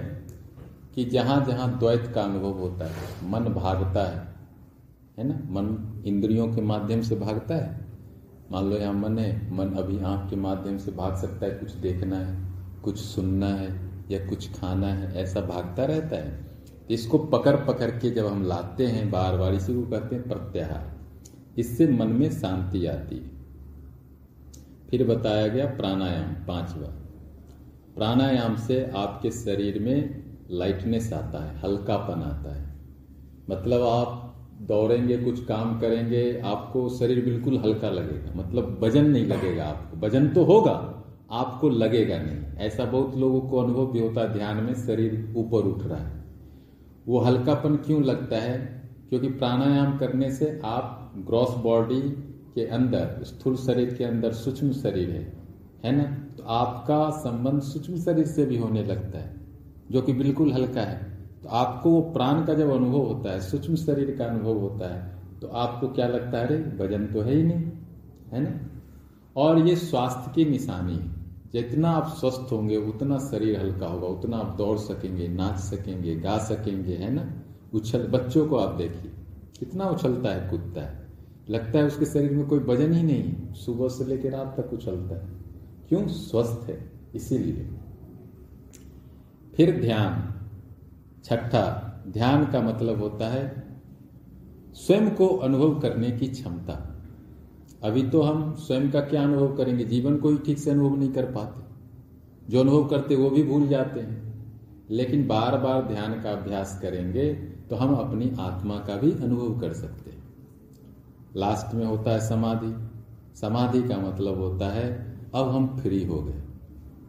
कि 0.94 1.04
जहाँ 1.04 1.44
जहाँ 1.46 1.78
द्वैत 1.78 2.10
का 2.14 2.22
अनुभव 2.22 2.58
होता 2.58 2.84
है, 2.84 3.30
मन 3.30 3.44
भागता 3.44 4.04
है 4.04 4.34
है 5.18 5.26
ना? 5.28 5.34
मन 5.50 6.02
इंद्रियों 6.06 6.48
के 6.54 6.60
माध्यम 6.60 7.02
से 7.02 7.16
भागता 7.16 7.54
है 7.54 7.85
मान 8.52 8.64
लो 8.64 8.76
यहाँ 8.76 8.94
मन 8.94 9.18
है, 9.18 9.52
मन 9.52 9.66
अभी 9.66 9.98
आँख 9.98 10.30
के 10.30 10.36
माध्यम 10.36 10.78
से 10.78 10.90
भाग 10.90 11.16
सकता 11.16 11.46
है, 11.46 11.52
कुछ 11.52 11.72
देखना 11.72 12.16
है, 12.16 12.52
कुछ 12.82 12.98
सुनना 12.98 13.46
है, 13.46 13.90
या 14.10 14.26
कुछ 14.26 14.60
खाना 14.60 14.86
है, 14.86 15.14
ऐसा 15.14 15.40
भागता 15.40 15.84
रहता 15.84 16.16
है। 16.16 16.46
इसको 16.90 17.18
पकड़ 17.18 17.56
पकड़ 17.56 17.90
के 17.90 18.10
जब 18.10 18.26
हम 18.26 18.42
लाते 18.42 18.86
हैं 18.86 19.10
बार 19.10 19.36
बार 19.36 19.54
इसी 19.54 19.74
को 19.74 19.82
कहते 19.82 20.16
हैं 20.16 20.28
प्रत्याहार। 20.28 20.96
इससे 21.58 21.86
मन 21.86 22.06
में 22.06 22.30
शांति 22.30 22.86
आती 22.86 23.16
है। 23.16 23.36
फिर 24.90 25.16
बताया 25.16 25.48
गया 25.48 25.66
प्राणायाम, 25.66 26.32
पांचवा। 26.32 26.88
प्राणायाम 27.96 28.56
से 28.56 28.90
आपके 28.96 29.30
शरीर 29.30 29.82
में 29.82 30.24
लाइटनेस 30.50 31.12
आता 31.12 31.44
है, 31.44 31.58
हल्कापन 31.58 32.22
आता 32.22 32.54
है। 32.54 32.76
मतलब 33.50 33.82
आप 33.82 34.22
दौड़ेंगे, 34.62 35.18
कुछ 35.18 35.44
काम 35.44 35.80
करेंगे, 35.80 36.42
आपको 36.44 36.88
शरीर 36.88 37.24
बिल्कुल 37.24 37.58
हल्का 37.58 37.90
लगेगा। 37.90 38.32
मतलब 38.36 38.80
वज़न 38.82 39.10
नहीं 39.10 39.26
लगेगा 39.26 39.64
आपको। 39.64 40.06
वज़न 40.06 40.28
तो 40.28 40.44
होगा, 40.44 41.04
आपको 41.30 41.68
लगेगा 41.68 42.18
नहीं। 42.18 42.58
ऐसा 42.58 42.84
बहुत 42.84 43.16
लोगों 43.16 43.40
को 43.40 43.58
अनुभव 43.58 43.92
भी 43.92 44.00
होता 44.00 44.20
है, 44.20 44.32
ध्यान 44.32 44.56
में 44.56 44.74
शरीर 44.74 45.34
ऊपर 45.36 45.58
उठ 45.58 45.82
रहा 45.82 45.98
है। 45.98 46.24
वो 47.08 47.18
हल्कापन 47.18 47.76
क्यों 47.76 48.04
लगता 48.04 48.36
है? 48.36 48.82
क्योंकि 49.08 49.28
प्राणायाम 49.28 49.98
करने 49.98 50.32
से 50.32 50.60
आप 50.64 51.14
ग्रॉस 51.16 51.50
बॉडी 51.50 52.00
के 52.54 52.66
अंदर, 52.66 53.18
स्थूल 53.22 53.56
शरीर 53.56 53.94
के 53.94 54.04
अंदर 54.04 54.32
सूक्ष्म 54.32 54.72
शरीर 54.72 55.10
है 55.10 55.32
है 55.84 55.96
ना? 55.96 56.02
तो 56.36 56.42
आपका 56.42 57.10
संबंध 57.10 57.60
सूक्ष्म 57.60 57.96
शरीर 57.96 58.26
से 58.26 58.46
भी 58.46 58.56
होने 58.58 58.84
लगता 58.84 59.18
है, 59.18 59.36
जो 59.90 60.02
कि 60.02 60.12
बिल्कुल 60.12 60.52
हल्का 60.52 60.80
है। 60.80 61.15
तो 61.46 61.50
आपको 61.50 61.90
वो 61.90 62.00
प्राण 62.00 62.44
का 62.44 62.54
जब 62.54 62.70
अनुभव 62.70 62.98
होता 62.98 63.32
है, 63.32 63.40
सूक्ष्म 63.40 63.74
शरीर 63.74 64.16
का 64.18 64.24
अनुभव 64.24 64.58
होता 64.58 64.94
है 64.94 65.16
तो 65.40 65.48
आपको 65.48 65.88
क्या 65.88 66.08
लगता 66.08 66.38
है, 66.38 66.46
अरे, 66.46 66.56
वज़न 66.56 67.06
तो 67.06 67.20
है 67.20 67.34
ही 67.34 67.42
नहीं। 67.42 67.64
है 68.32 68.40
ना? 68.40 68.80
और 69.36 69.58
ये 69.58 69.76
स्वास्थ्य 69.76 70.32
की 70.34 70.50
निशानी 70.50 70.94
है। 70.94 71.12
जितना 71.52 71.90
आप 71.90 72.06
स्वस्थ 72.06 72.52
होंगे, 72.52 72.76
उतना 72.76 73.18
शरीर 73.18 73.60
हल्का 73.60 73.86
होगा, 73.86 74.06
उतना 74.06 74.36
आप 74.36 74.56
दौड़ 74.58 74.78
सकेंगे, 74.78 75.28
नाच 75.28 75.58
सकेंगे, 75.58 76.16
गा 76.16 76.38
सकेंगे, 76.38 76.94
है 76.94 77.12
ना? 77.12 77.42
उछल, 77.74 78.06
बच्चों 78.06 78.48
को 78.48 78.56
आप 78.56 78.74
देखिए, 78.74 79.12
कितना 79.60 79.84
उछलता 79.84 80.34
है, 80.34 80.50
कूदता 80.50 80.80
है। 80.80 81.06
लगता 81.50 81.78
है 81.78 81.84
उसके 81.84 82.04
शरीर 82.04 82.32
में 82.32 82.46
कोई 82.46 82.58
वज़न 82.58 82.92
ही 82.92 83.02
नहीं 83.02 83.22
है, 83.22 83.54
सुबह 83.54 83.88
से 83.88 84.04
लेकर 84.04 84.30
रात 84.30 84.60
तक 84.60 84.72
उछलता 84.72 85.14
है। 85.14 85.28
क्यों? 85.88 86.08
स्वस्थ 86.08 86.68
है, 86.68 86.90
इसीलिए। 87.14 87.68
फिर 89.54 89.80
ध्यान। 89.80 90.35
छठा, 91.26 91.94
ध्यान 92.08 92.46
का 92.46 92.60
मतलब 92.60 93.00
होता 93.00 93.28
है 93.28 93.66
स्वयं 94.72 95.10
को 95.10 95.26
अनुभव 95.26 95.80
करने 95.80 96.10
की 96.10 96.26
क्षमता। 96.26 96.96
अभी 97.84 98.02
तो 98.02 98.22
हम 98.22 98.54
स्वयं 98.54 98.90
का 98.90 99.00
क्या 99.00 99.22
अनुभव 99.22 99.56
करेंगे? 99.56 99.84
जीवन 99.84 100.16
को 100.16 100.30
ही 100.30 100.38
ठीक 100.38 100.58
से 100.58 100.70
अनुभव 100.70 100.96
नहीं 100.96 101.12
कर 101.12 101.24
पाते। 101.24 101.66
जो 102.52 102.60
अनुभव 102.60 102.84
करते 102.84 103.16
वो 103.16 103.30
भी 103.30 103.42
भूल 103.42 103.68
जाते 103.68 104.00
हैं। 104.00 104.26
लेकिन 104.90 105.26
बार 105.26 105.58
बार 105.58 105.82
ध्यान 105.82 106.22
का 106.22 106.30
अभ्यास 106.30 106.78
करेंगे 106.82 107.34
तो 107.70 107.76
हम 107.76 107.94
अपनी 107.94 108.32
आत्मा 108.40 108.74
का 108.74 108.96
भी 108.96 109.12
अनुभव 109.12 109.60
कर 109.60 109.72
सकते 109.72 110.10
हैं। 110.10 110.24
लास्ट 111.36 111.74
में 111.74 111.86
होता 111.86 112.10
है 112.10 112.28
समाधि। 112.28 112.90
समाधि 113.40 113.82
का 113.82 113.96
मतलब 113.96 114.38
होता 114.38 114.68
है, 114.68 115.18
अब 115.34 115.48
हम 115.48 115.78
फ्री 115.78 116.04
हो 116.04 116.22
गए। 116.22 116.45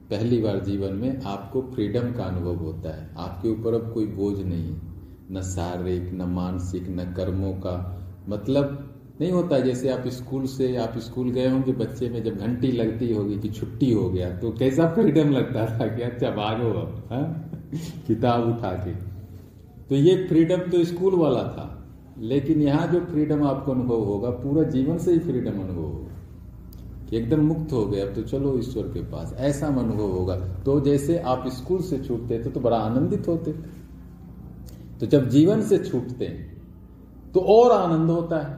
पहली 0.10 0.42
बार 0.42 0.60
जीवन 0.60 0.94
में 0.94 1.22
आपको 1.22 1.62
फ्रीडम 1.62 2.12
का 2.12 2.24
अनुभव 2.24 2.56
होता 2.56 2.96
है। 2.96 3.10
आपके 3.18 3.50
ऊपर 3.50 3.74
अब 3.74 3.94
कोई 3.94 4.06
बोझ 4.08 4.38
नहीं 4.40 4.76
न 5.32 5.42
शारीरिक, 5.42 6.14
न 6.14 6.22
मानसिक, 6.26 6.90
न 6.90 7.14
कर्मों 7.18 7.54
का 7.54 7.76
मतलब 8.30 8.84
नहीं 9.22 9.32
होता 9.32 9.60
जैसे 9.60 9.90
आप 9.90 10.08
स्कूल 10.08 10.46
से, 10.46 10.76
आप 10.76 10.98
स्कूल 10.98 11.30
गए 11.30 11.50
होंगे 11.50 11.72
बच्चे 11.72 12.10
में, 12.10 12.24
जब 12.24 12.38
घंटी 12.38 12.72
लगती 12.72 13.14
होगी 13.14 13.40
कि 13.40 13.50
छुट्टी 13.50 13.92
हो 13.94 14.10
गया 14.10 14.30
तो 14.38 14.52
कैसा 14.52 14.88
फ्रीडम 14.88 15.32
लगता 15.32 15.66
था 15.80 15.88
कि 15.96 16.02
अच्छा 16.02 16.30
भागो 16.30 16.70
अब 16.72 17.04
हाँ? 17.12 17.52
किताब 18.08 18.48
उठा 18.48 18.72
के। 18.74 18.92
तो 19.90 19.96
ये 19.96 20.16
फ्रीडम 20.28 20.70
तो 20.72 20.84
स्कूल 20.84 21.16
वाला 21.16 21.44
था। 21.44 21.74
लेकिन 22.20 22.62
यहाँ 22.62 22.88
जो 22.88 23.00
फ्रीडम 23.00 23.44
आपको 23.44 23.72
अनुभव 23.72 24.04
होगा, 24.04 24.30
पूरा 24.30 24.64
जीवन 24.64 24.98
से 24.98 25.14
ही 25.14 25.20
फ्रीडम 25.20 25.60
अनुभव 25.62 25.88
कि 27.10 27.18
एकदम 27.18 27.46
मुक्त 27.46 27.74
हो 27.74 27.86
गए, 27.86 28.00
अब 28.00 28.14
तो 28.16 28.22
चलो 28.22 28.58
ईश्वर 28.60 28.84
के 28.84 29.02
पास। 29.02 29.34
ऐसा 29.34 29.68
अनुभव 29.68 30.12
होगा। 30.12 30.36
तो 30.66 30.80
जैसे 30.82 31.18
आप 31.20 31.48
स्कूल 31.48 31.82
से 31.82 31.98
छूटते 32.00 32.40
थे 32.40 32.50
तो 32.50 32.60
बड़ा 32.60 32.78
आनंदित 32.78 33.28
होते। 33.28 33.52
तो 35.00 35.06
जब 35.06 35.30
जीवन 35.30 35.62
से 35.62 35.78
छूटते 35.80 36.26
हैं 36.26 36.46
तो 37.34 37.40
और 37.42 37.72
आनंद 37.72 38.10
होता 38.10 38.38
है, 38.38 38.56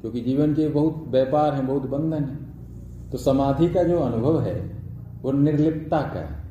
क्योंकि 0.00 0.20
जीवन 0.20 0.54
के 0.54 0.68
बहुत 0.68 1.04
व्यापार 1.08 1.54
है, 1.54 1.66
बहुत 1.66 1.82
बंधन 1.82 2.24
है। 2.24 3.10
तो 3.10 3.18
समाधि 3.18 3.68
का 3.68 3.82
जो 3.82 3.98
अनुभव 3.98 4.40
है, 4.40 4.54
वो 5.22 5.32
निर्लिप्तता 5.32 6.00
का 6.04 6.20
है, 6.20 6.42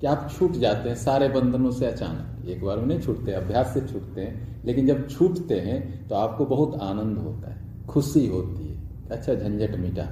कि 0.00 0.06
आप 0.06 0.28
छूट 0.32 0.52
जाते 0.52 0.88
हैं, 0.88 0.96
सारे 0.96 1.28
बंधनों 1.28 1.70
से 1.70 1.86
अचानक। 1.86 2.48
एक 2.48 2.64
बार 2.64 2.78
में 2.78 2.86
नहीं 2.86 3.00
छूटते, 3.00 3.32
अभ्यास 3.32 3.72
से 3.74 3.80
छूटते 3.82 4.20
हैं, 4.20 4.64
लेकिन 4.64 4.86
जब 4.86 5.08
छूटते 5.08 5.60
हैं 5.60 6.08
तो 6.08 6.14
आपको 6.14 6.44
बहुत 6.46 6.80
आनंद 6.82 7.18
होता 7.18 7.50
है, 7.50 7.86
खुशी 7.86 8.26
होती 8.26 8.68
है। 8.68 9.08
अच्छा 9.10 9.34
झंझट 9.34 9.76
मिटा। 9.76 10.06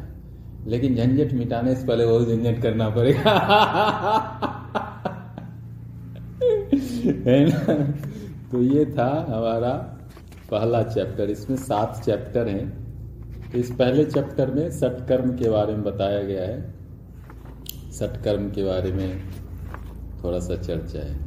लेकिन 0.66 0.96
झंझट 0.96 1.32
मिटाने 1.32 1.74
से 1.74 1.86
पहले 1.86 2.06
बहुत 2.06 2.28
झंझट 2.28 2.62
करना 2.62 2.88
पड़ेगा। 2.90 3.30
है 7.30 7.50
ना? 7.50 7.74
तो 8.50 8.62
ये 8.62 8.84
था 8.84 9.26
हमारा 9.28 9.70
पहला 10.50 10.82
चैप्टर। 10.82 11.30
इसमें 11.30 11.56
सात 11.56 12.02
चैप्टर 12.04 12.48
हैं। 12.48 12.86
तो 13.52 13.58
इस 13.58 13.70
पहले 13.70 14.04
चैप्टर 14.04 14.50
में 14.50 14.70
सटकर्म 14.70 15.30
के 15.36 15.50
बारे 15.50 15.72
में 15.72 15.82
बताया 15.82 16.22
गया 16.22 16.42
है। 16.42 16.74
सटकर्म 17.92 18.50
के 18.50 18.64
बारे 18.64 18.92
में 18.92 19.22
थोड़ा 20.24 20.38
सा 20.38 20.56
चर्चा 20.56 20.98
है। 20.98 21.26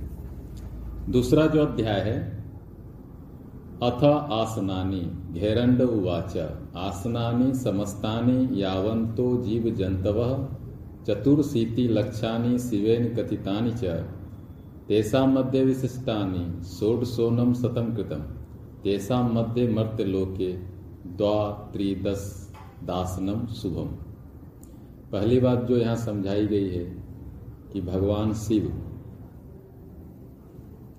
दूसरा 1.10 1.46
जो 1.46 1.66
अध्याय 1.66 2.00
है 2.00 2.39
अथ 3.84 4.04
आसनानी 4.32 5.34
घेरंड 5.40 5.82
उवाच। 5.82 6.38
आसनानि, 6.76 7.54
समस्तानि 7.54 8.64
यावंतो 8.64 9.44
जीव 9.44 9.70
जंतव 9.76 10.50
चतुर्शीति 11.08 11.88
लक्षानि, 11.88 12.60
शिवेन 12.60 13.16
कथितानि 13.16 13.72
च। 13.72 13.84
तेषां 14.88 15.28
मध्ये 15.28 15.64
विशिष्टानि 15.64 16.64
षोडशोनम 16.64 17.54
शतम 17.54 17.96
कृतम। 17.96 18.22
तेषां 18.84 19.34
मध्ये 19.34 19.74
मर्त्यलोके 19.74 20.54
द्वा, 21.06 21.70
त्रिदश 21.74 22.54
दासनम 22.84 23.48
शुभम। 23.48 23.88
पहली 25.12 25.40
बात 25.40 25.64
जो 25.64 25.78
यहाँ 25.78 25.96
समझाई 25.96 26.48
गई 26.48 26.70
है 26.70 27.04
कि 27.74 27.82
भगवान 27.82 28.34
शिव 28.34 28.64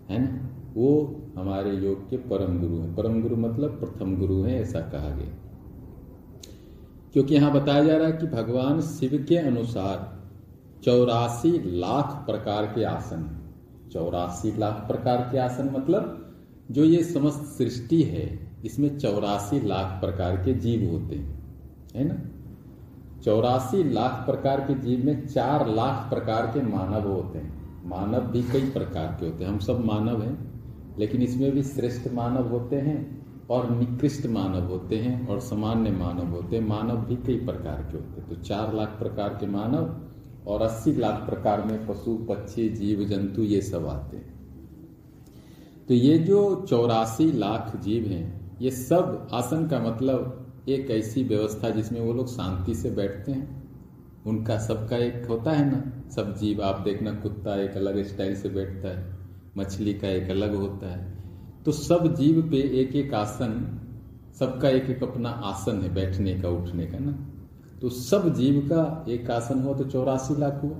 है 0.09 0.19
ना? 0.19 0.50
वो 0.75 1.17
हमारे 1.37 1.71
योग 1.71 2.11
के 2.11 2.17
परम 2.17 2.61
गुरु 2.61 2.81
हैं। 2.81 2.95
परम 2.97 3.23
गुरु 3.23 3.37
मतलब 3.37 3.71
प्रथम 3.71 4.17
गुरु 4.17 4.43
हैं, 4.43 4.61
ऐसा 4.61 4.81
कहा 4.81 5.09
गया। 5.09 5.35
क्योंकि 7.13 7.35
यहाँ 7.35 7.53
बताया 7.53 7.85
जा 7.85 7.97
रहा 7.97 8.07
है 8.07 8.13
कि 8.13 8.27
भगवान 8.27 8.81
शिव 8.81 9.27
के 9.29 9.37
अनुसार 9.37 10.21
चौरासी 10.83 11.79
लाख 11.79 12.27
प्रकार 12.27 12.67
के 12.67 12.85
आसन 12.85 13.37
चौरासी 13.93 14.59
लाख 14.59 14.75
प्रकार 14.75 15.29
के 15.33 15.39
आसन 15.39 15.71
मतलब 15.79 16.17
जो 16.71 16.85
ये 16.85 17.05
समस्त 17.05 17.45
सृष्टि 17.59 18.03
है, 18.03 18.57
इसमें 18.65 18.99
चौरासी 18.99 19.61
लाख 19.61 20.01
प्रकार 20.01 20.37
के 20.37 20.55
जीव 20.55 20.91
होते 20.91 21.17
हैं, 21.17 21.43
है 21.97 22.05
ना? 22.05 22.17
चौरासी 23.21 23.93
लाख 23.93 24.27
प्रकार 24.27 24.61
के 24.61 24.75
जीव 24.75 25.05
में 25.05 25.27
चार 25.27 25.69
लाख 25.69 26.11
प्रकार 26.11 26.47
के 26.47 26.63
मानव 26.63 27.09
होते 27.13 27.39
हैं। 27.39 27.61
मानव 27.89 28.21
भी 28.21 28.43
कई 28.43 28.71
प्रकार 28.71 29.17
के 29.21 29.27
होते 29.27 29.45
हैं। 29.45 29.53
हम 29.53 29.59
सब 29.59 29.85
मानव 29.85 30.23
हैं। 30.23 30.50
लेकिन 31.01 31.23
इसमें 31.23 31.53
भी 31.53 31.63
श्रेष्ठ 31.63 32.13
मानव 32.13 32.49
होते 32.49 32.77
हैं 32.77 33.21
और 33.47 33.71
निकृष्ट 33.71 34.27
मानव 34.27 34.67
होते 34.67 34.97
हैं 34.97 35.29
और 35.29 35.41
सामान्य 35.41 35.91
मानव 35.91 36.27
होते 36.27 36.57
हैं। 36.57 36.67
मानव 36.69 36.97
भी 36.97 37.17
कई 37.17 37.47
प्रकार 37.47 37.83
के 37.83 37.99
होते 37.99 38.21
हैं। 38.21 38.29
तो 38.29 38.35
चार 38.35 38.75
लाख 38.75 38.89
प्रकार 38.89 39.29
के 39.29 39.47
मानव 39.47 40.11
और 40.47 40.63
अस्सी 40.63 40.93
लाख 40.93 41.27
प्रकार 41.29 41.65
में 41.65 41.87
पशु, 41.87 42.15
पक्षी, 42.17 42.69
जीव, 42.69 43.05
जंतु, 43.05 43.43
ये 43.43 43.61
सब 43.61 43.87
आते 43.87 44.17
हैं। 44.17 44.41
तो 45.89 45.95
ये 45.95 46.19
जो 46.19 46.67
चौरासी 46.69 47.33
लाख 47.33 47.77
जीव 47.77 48.07
हैं, 48.07 48.59
ये 48.63 48.71
सब 48.71 49.29
आसन 49.33 49.69
का 49.69 49.81
मतलब 49.81 50.47
एक 50.69 50.91
ऐसी 50.91 51.25
व्यवस्था 51.25 51.71
जिसमें 51.71 52.01
वो 52.01 52.13
लोग 52.13 52.27
शांति 52.27 52.75
से 52.75 52.91
बैठते 52.91 53.33
हैं। 53.33 53.61
उनका 54.27 54.59
सबका 54.59 54.97
एक 54.97 55.27
होता 55.27 55.51
है 55.51 55.71
ना, 55.71 56.11
सब 56.11 56.37
जीव, 56.37 56.63
आप 56.63 56.81
देखना, 56.81 57.13
कुत्ता 57.13 57.61
एक 57.61 57.71
अलग 57.71 58.03
स्टाइल 58.03 58.37
से 58.37 58.49
बैठता 58.49 58.89
है। 58.89 59.20
मछली 59.57 59.95
का 59.95 60.09
एक 60.09 60.31
अलग 60.31 60.55
होता 60.55 60.93
है। 60.93 61.19
तो 61.65 61.73
सब 61.73 62.15
जीव 62.15 62.43
पे 62.43 62.57
एक 62.57 62.97
एक 62.97 63.15
आसन, 63.15 63.81
सबका 64.39 64.69
एक 64.69 64.85
एक 64.85 65.03
अपना 65.03 65.29
आसन 65.29 65.81
है 65.81 65.95
बैठने 65.95 66.41
का, 66.41 66.49
उठने 66.49 66.87
का 66.87 66.99
ना। 66.99 67.13
तो 67.83 67.89
सब 67.89 68.35
जीव 68.35 68.61
का 68.61 69.05
एक 69.09 69.31
आसन 69.31 69.61
हुआ 69.61 69.75
तो 69.75 69.85
चौरासी 69.85 70.41
लाख 70.41 70.61
हुआ। 70.63 70.77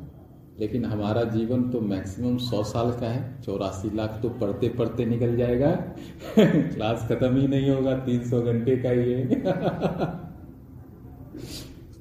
लेकिन 0.61 0.85
हमारा 0.85 1.25
जीवन 1.25 1.71
तो 1.71 1.81
मैक्सिमम 1.81 2.37
सौ 2.37 2.65
साल 2.65 2.91
का 2.91 3.07
है। 3.07 3.43
चौरासी 3.43 3.97
लाख 3.97 4.19
तो 4.23 4.29
पढ़ते 4.29 4.69
पढ़ते 4.69 5.05
निकल 5.05 5.37
जाएगा। 5.37 5.71
क्लास 6.39 7.09
खत्म 7.09 7.37
ही 7.37 7.47
नहीं 7.47 7.71
होगा, 7.71 7.95
तीन 7.95 8.29
सौ 8.29 8.41
घंटे 8.41 8.77
का 8.77 8.91
ये 8.91 9.25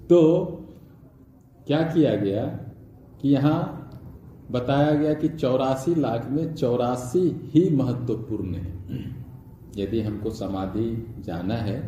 तो 0.09 0.45
क्या 1.67 1.81
किया 1.81 2.15
गया 2.15 2.45
कि 3.21 3.29
यहाँ 3.29 3.78
बताया 4.51 4.91
गया 4.91 5.13
कि 5.13 5.27
चौरासी 5.29 5.93
लाख 5.95 6.27
में 6.29 6.53
चौरासी 6.55 7.51
ही 7.53 7.69
महत्वपूर्ण 7.69 8.55
है। 8.55 8.73
यदि 9.77 10.01
हमको 10.01 10.29
समाधि 10.31 10.89
जाना 11.19 11.55
है 11.55 11.79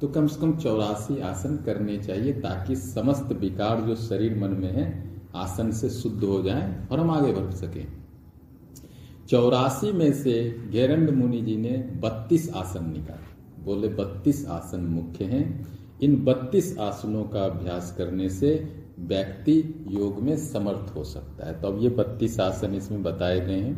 तो 0.00 0.08
कम 0.08 0.26
से 0.26 0.40
कम 0.40 0.56
चौरासी 0.56 1.20
आसन 1.20 1.56
करने 1.56 1.96
चाहिए 1.98 2.32
ताकि 2.32 2.76
समस्त 2.76 3.32
विकार 3.32 3.80
जो 3.80 3.94
शरीर 3.96 4.36
मन 4.38 4.50
में 4.52 4.72
है, 4.72 4.86
आसन 5.34 5.70
से 5.70 5.90
शुद्ध 5.90 6.24
हो 6.24 6.42
जाए 6.42 6.86
और 6.92 7.00
हम 7.00 7.10
आगे 7.10 7.32
बढ़ 7.32 7.50
सके। 7.52 7.84
चौरासी 9.26 9.92
में 9.92 10.12
से 10.12 10.34
घेरंड 10.70 11.10
मुनि 11.10 11.40
जी 11.40 11.56
ने 11.56 11.76
बत्तीस 12.02 12.52
आसन 12.54 12.90
निकाले। 12.92 13.62
बोले, 13.64 13.88
बत्तीस 13.88 14.46
आसन 14.48 14.80
मुख्य 14.80 15.24
हैं। 15.24 15.66
इन 16.02 16.16
बत्तीस 16.24 16.76
आसनों 16.78 17.22
का 17.24 17.44
अभ्यास 17.44 17.94
करने 17.98 18.28
से 18.28 18.50
व्यक्ति 18.98 19.84
योग 19.90 20.20
में 20.22 20.36
समर्थ 20.38 20.94
हो 20.96 21.04
सकता 21.04 21.46
है। 21.46 21.60
तो 21.60 21.68
अब 21.68 21.82
ये 21.82 21.88
बत्तीस 21.92 22.38
आसन 22.40 22.74
इसमें 22.74 23.02
बताए 23.02 23.40
गए 23.40 23.60
हैं। 23.60 23.74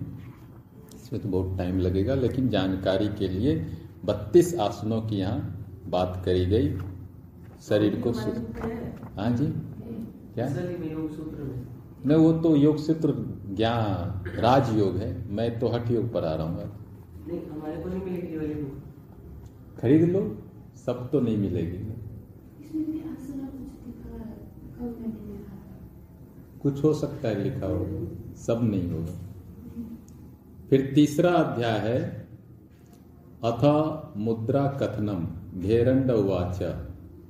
इसमें 0.94 1.20
तो 1.22 1.28
बहुत 1.28 1.57
टाइम 1.59 1.78
लगेगा 1.81 2.14
लेकिन 2.14 2.48
जानकारी 2.48 3.09
के 3.18 3.28
लिए 3.28 3.54
बत्तीस 4.04 4.54
आसनों 4.61 5.00
की 5.02 5.16
यहाँ 5.16 5.40
बात 5.88 6.22
करी 6.24 6.44
गई। 6.46 6.68
शरीर 7.68 8.00
को 8.02 8.11
हाँ। 8.11 9.31
जी? 9.37 9.46
क्या? 10.35 10.48
नहीं 12.07 12.16
वो 12.16 12.33
तो 12.42 12.54
योग 12.57 12.76
सूत्र 12.78 13.12
ज्ञान 13.57 14.31
राजयोग 14.37 14.96
है। 14.96 15.11
मैं 15.28 15.59
तो 15.61 15.68
हठ 15.68 15.90
योग 15.90 16.12
पर 16.12 16.24
आ 16.24 16.35
रहा 16.35 16.46
हूँ 16.46 16.54
हमारे 17.28 17.76
को 17.76 17.88
नहीं 17.88 18.02
मिलेगी 18.02 18.64
खरीद 19.81 20.02
लो 20.11 20.20
सब 20.76 21.09
तो 21.12 21.20
नहीं 21.20 21.37
मिलेगी। 21.38 21.78
कुछ 26.62 26.82
हो 26.84 26.92
सकता 26.94 27.28
है 27.28 27.42
लिखा 27.42 27.66
हो, 27.66 27.86
सब 28.36 28.60
नहीं 28.62 28.90
होगा 28.90 29.14
फिर 30.70 30.92
तीसरा 30.94 31.30
अध्याय 31.30 31.78
है, 31.78 32.28
अथ 33.44 33.64
मुद्रा 34.16 34.66
कथनम, 34.82 35.26
घेरंड 35.60 36.10
उवाच, 36.10 36.60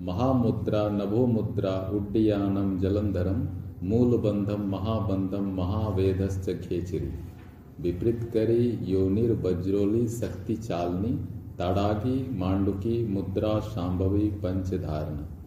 महामुद्रा 0.01 0.89
नभो 0.89 1.27
मुद्रा 1.27 1.73
उड्डयानम 1.93 2.79
जलंधरम, 2.79 3.41
मूलबंधम 3.89 4.69
महाबंधम 4.69 5.47
महावेदश्च 5.55 6.47
खेचरी। 6.61 7.11
विपरीत 7.81 8.31
करी 8.35 8.69
योनिर 8.83 9.33
वज्रोली 9.33 10.07
शक्ति 10.09 10.57
चालनी, 10.57 11.15
ताड़ागी 11.59 12.39
मांडुकी 12.39 13.07
मुद्रा 13.07 13.59
शांभवी 13.61 14.31
पंचधारण। 14.31 15.38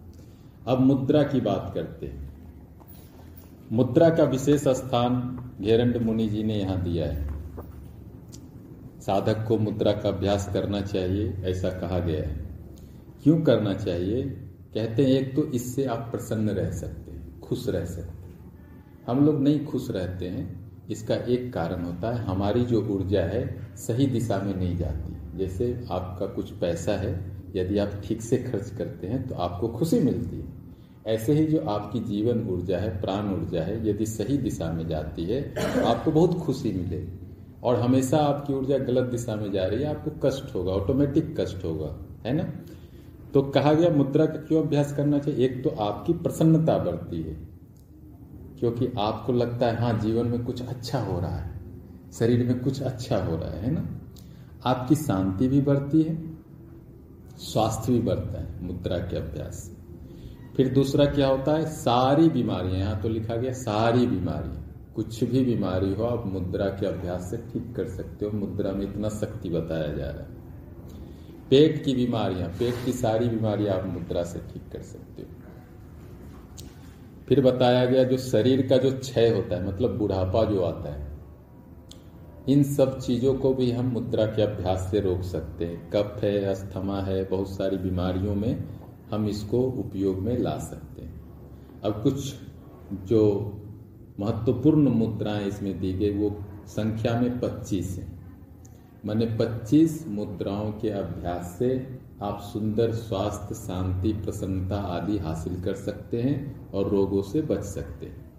अब 0.67 0.79
मुद्रा 0.79 1.23
की 1.23 1.41
बात 1.41 1.71
करते 1.75 2.05
हैं। 2.05 2.33
मुद्रा 3.71 4.09
का 4.09 4.23
विशेष 4.23 4.67
स्थान 4.67 5.39
घेरंड 5.61 5.97
मुनि 5.97 6.29
जी 6.29 6.43
ने 6.43 6.55
यहाँ 6.55 6.81
दिया 6.83 7.05
है। 7.05 7.27
साधक 9.01 9.45
को 9.47 9.57
मुद्रा 9.57 9.91
का 9.91 10.09
अभ्यास 10.09 10.49
करना 10.53 10.81
चाहिए, 10.81 11.29
ऐसा 11.45 11.69
कहा 11.69 11.99
गया 11.99 12.23
है। 12.23 12.45
क्यों 13.23 13.41
करना 13.41 13.73
चाहिए? 13.73 14.23
कहते 14.73 15.03
हैं, 15.03 15.11
एक 15.11 15.35
तो 15.35 15.43
इससे 15.43 15.85
आप 15.85 16.07
प्रसन्न 16.11 16.49
रह 16.49 16.71
सकते 16.71 17.11
हैं, 17.11 17.39
खुश 17.39 17.69
रह 17.69 17.85
सकते 17.85 18.27
हैं। 18.27 18.39
हम 19.07 19.25
लोग 19.25 19.41
नहीं 19.41 19.65
खुश 19.65 19.91
रहते 19.91 20.27
हैं, 20.27 20.71
इसका 20.89 21.15
एक 21.15 21.53
कारण 21.53 21.83
होता 21.83 22.11
है, 22.11 22.23
हमारी 22.25 22.65
जो 22.65 22.81
ऊर्जा 22.81 23.21
है 23.21 23.75
सही 23.75 24.07
दिशा 24.07 24.37
में 24.37 24.55
नहीं 24.55 24.77
जाती। 24.77 25.37
जैसे 25.37 25.87
आपका 25.91 26.25
कुछ 26.25 26.51
पैसा 26.51 26.91
है 26.91 27.30
यदि 27.55 27.77
आप 27.77 28.01
ठीक 28.03 28.21
से 28.21 28.37
खर्च 28.39 28.69
करते 28.69 29.07
हैं 29.07 29.27
तो 29.27 29.35
आपको 29.35 29.67
खुशी 29.69 29.99
मिलती 29.99 30.37
है। 30.37 30.59
ऐसे 31.07 31.33
ही 31.33 31.45
जो 31.45 31.59
आपकी 31.69 31.99
जीवन 31.99 32.47
ऊर्जा 32.49 32.77
है, 32.77 32.89
प्राण 33.01 33.33
ऊर्जा 33.33 33.61
है, 33.61 33.89
यदि 33.89 34.05
सही 34.05 34.37
दिशा 34.37 34.71
में 34.71 34.87
जाती 34.87 35.25
है 35.25 35.41
तो 35.53 35.85
आपको 35.85 36.11
बहुत 36.11 36.37
खुशी 36.39 36.71
मिलेगी 36.73 37.19
और 37.63 37.79
हमेशा 37.79 38.17
आपकी 38.17 38.53
ऊर्जा 38.53 38.77
गलत 38.77 39.09
दिशा 39.11 39.35
में 39.35 39.51
जा 39.51 39.65
रही 39.65 39.83
है, 39.83 39.89
आपको 39.89 40.11
कष्ट 40.23 40.55
होगा 40.55 40.71
ऑटोमेटिक 40.71 41.39
कष्ट 41.39 41.63
होगा, 41.65 41.95
है 42.25 42.33
ना? 42.33 42.43
तो 43.33 43.41
कहा 43.41 43.73
गया 43.73 43.89
मुद्रा 43.89 44.25
का 44.25 44.39
क्यों 44.39 44.63
अभ्यास 44.63 44.95
करना 44.95 45.19
चाहिए? 45.19 45.45
एक 45.45 45.63
तो 45.63 45.69
आपकी 45.81 46.13
प्रसन्नता 46.13 46.77
बढ़ती 46.77 47.21
है, 47.21 47.33
क्योंकि 48.59 48.91
आपको 48.99 49.33
लगता 49.33 49.67
है 49.67 49.77
हाँ 49.77 49.99
जीवन 49.99 50.27
में 50.27 50.43
कुछ 50.45 50.61
अच्छा 50.61 50.99
हो 50.99 51.19
रहा 51.19 51.35
है, 51.35 51.51
शरीर 52.13 52.45
में 52.45 52.59
कुछ 52.59 52.81
अच्छा 52.81 53.23
हो 53.23 53.35
रहा 53.35 53.61
है 53.61 53.71
ना? 53.71 53.87
आपकी 54.65 54.95
शांति 54.95 55.47
भी 55.47 55.61
बढ़ती 55.61 56.01
है 56.03 56.15
स्वास्थ्य 57.41 57.91
भी 57.91 57.99
बढ़ता 57.99 58.41
है, 58.41 58.63
मुद्रा 58.63 58.97
के 58.97 59.17
अभ्यास 59.17 59.55
से। 59.55 59.81
फिर 60.57 60.73
दूसरा 60.73 61.05
क्या 61.05 61.27
होता 61.27 61.53
है? 61.53 61.65
सारी 61.65 62.29
बीमारियाँ, 62.29 62.77
यहाँ 62.77 63.01
तो 63.01 63.09
लिखा 63.09 63.35
गया 63.35 63.51
सारी 63.51 64.07
बीमारी। 64.07 64.61
कुछ 64.95 65.23
भी 65.23 65.45
बीमारी 65.45 65.93
हो, 65.93 66.03
आप 66.03 66.27
मुद्रा 66.27 66.65
के 66.65 66.85
अभ्यास 66.85 67.31
से 67.31 67.37
ठीक 67.37 67.75
कर 67.75 67.87
सकते 67.87 68.25
हो। 68.25 68.31
मुद्रा 68.31 68.71
में 68.71 68.81
इतना 68.81 69.09
शक्ति 69.09 69.49
बताया 69.49 69.87
जा 69.87 70.05
रहा 70.05 70.23
है। 70.23 70.41
पेट 71.49 71.83
की 71.83 71.95
बीमारियाँ, 71.95 72.49
पेट 72.49 72.75
की 72.85 72.91
सारी 72.91 73.29
बीमारियाँ 73.29 73.77
आप 73.77 73.85
मुद्रा 73.85 74.23
से 74.23 74.39
ठीक 74.39 74.71
कर 74.73 74.81
सकते 74.81 75.21
हो। 75.21 75.27
फिर 77.27 77.41
बताया 77.41 77.85
गया 77.85 78.03
जो 78.03 78.17
शरीर 78.17 78.67
का 78.67 78.77
जो 78.77 78.91
क्षय 78.91 79.29
होता 79.29 79.55
है 79.55 79.67
मतलब 79.67 79.97
बुढ़ापा 79.97 80.43
जो 80.43 80.61
आता 80.61 80.93
है 80.93 81.10
इन 82.49 82.63
सब 82.63 82.99
चीज़ों 82.99 83.33
को 83.33 83.53
भी 83.53 83.71
हम 83.71 83.85
मुद्रा 83.85 84.25
के 84.25 84.41
अभ्यास 84.41 84.87
से 84.91 84.99
रोक 84.99 85.21
सकते 85.21 85.65
हैं। 85.65 85.89
कफ 85.89 86.19
है, 86.23 86.45
अस्थमा 86.45 87.01
है, 87.01 87.23
बहुत 87.23 87.49
सारी 87.49 87.77
बीमारियों 87.77 88.35
में 88.35 88.63
हम 89.11 89.27
इसको 89.27 89.61
उपयोग 89.61 90.19
में 90.19 90.37
ला 90.37 90.57
सकते 90.57 91.01
हैं। 91.01 91.21
अब 91.83 92.03
कुछ 92.03 92.33
जो 92.93 93.53
महत्वपूर्ण 94.19 94.89
मुद्राएँ 94.89 95.47
इसमें 95.47 95.79
दी 95.79 95.93
गई, 95.93 96.17
वो 96.17 96.43
संख्या 96.67 97.21
में 97.21 97.39
25 97.39 97.97
है। 97.99 98.19
मैंने 99.05 99.25
25 99.25 100.05
मुद्राओं 100.07 100.71
के 100.71 100.89
अभ्यास 100.89 101.55
से 101.59 101.99
आप 102.21 102.39
सुंदर 102.39 102.91
स्वास्थ्य, 102.91 103.55
शांति, 103.55 104.13
प्रसन्नता 104.13 104.77
आदि 104.77 105.17
हासिल 105.17 105.61
कर 105.61 105.73
सकते 105.73 106.21
हैं 106.21 106.71
और 106.71 106.89
रोगों 106.89 107.21
से 107.21 107.41
बच 107.41 107.63
सकते 107.63 108.05
हैं। 108.05 108.30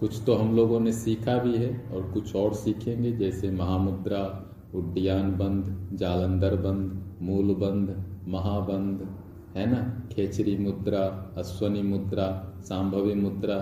कुछ 0.00 0.22
तो 0.26 0.34
हम 0.34 0.56
लोगों 0.56 0.80
ने 0.80 0.92
सीखा 0.92 1.38
भी 1.38 1.56
है 1.56 1.90
और 1.94 2.10
कुछ 2.12 2.34
और 2.36 2.54
सीखेंगे, 2.54 3.12
जैसे 3.12 3.50
महामुद्रा, 3.50 4.52
उड्डयन 4.74 5.30
बंद, 5.30 5.88
जालंधर 5.92 6.56
बंद, 6.56 7.16
मूल 7.22 7.54
बंद, 7.54 8.04
महाबंद, 8.28 9.08
है 9.56 9.66
ना? 9.66 10.08
खेचरी 10.12 10.56
मुद्रा, 10.58 11.34
अश्वनी 11.38 11.82
मुद्रा, 11.82 12.26
सांभवी 12.64 13.14
मुद्रा। 13.14 13.56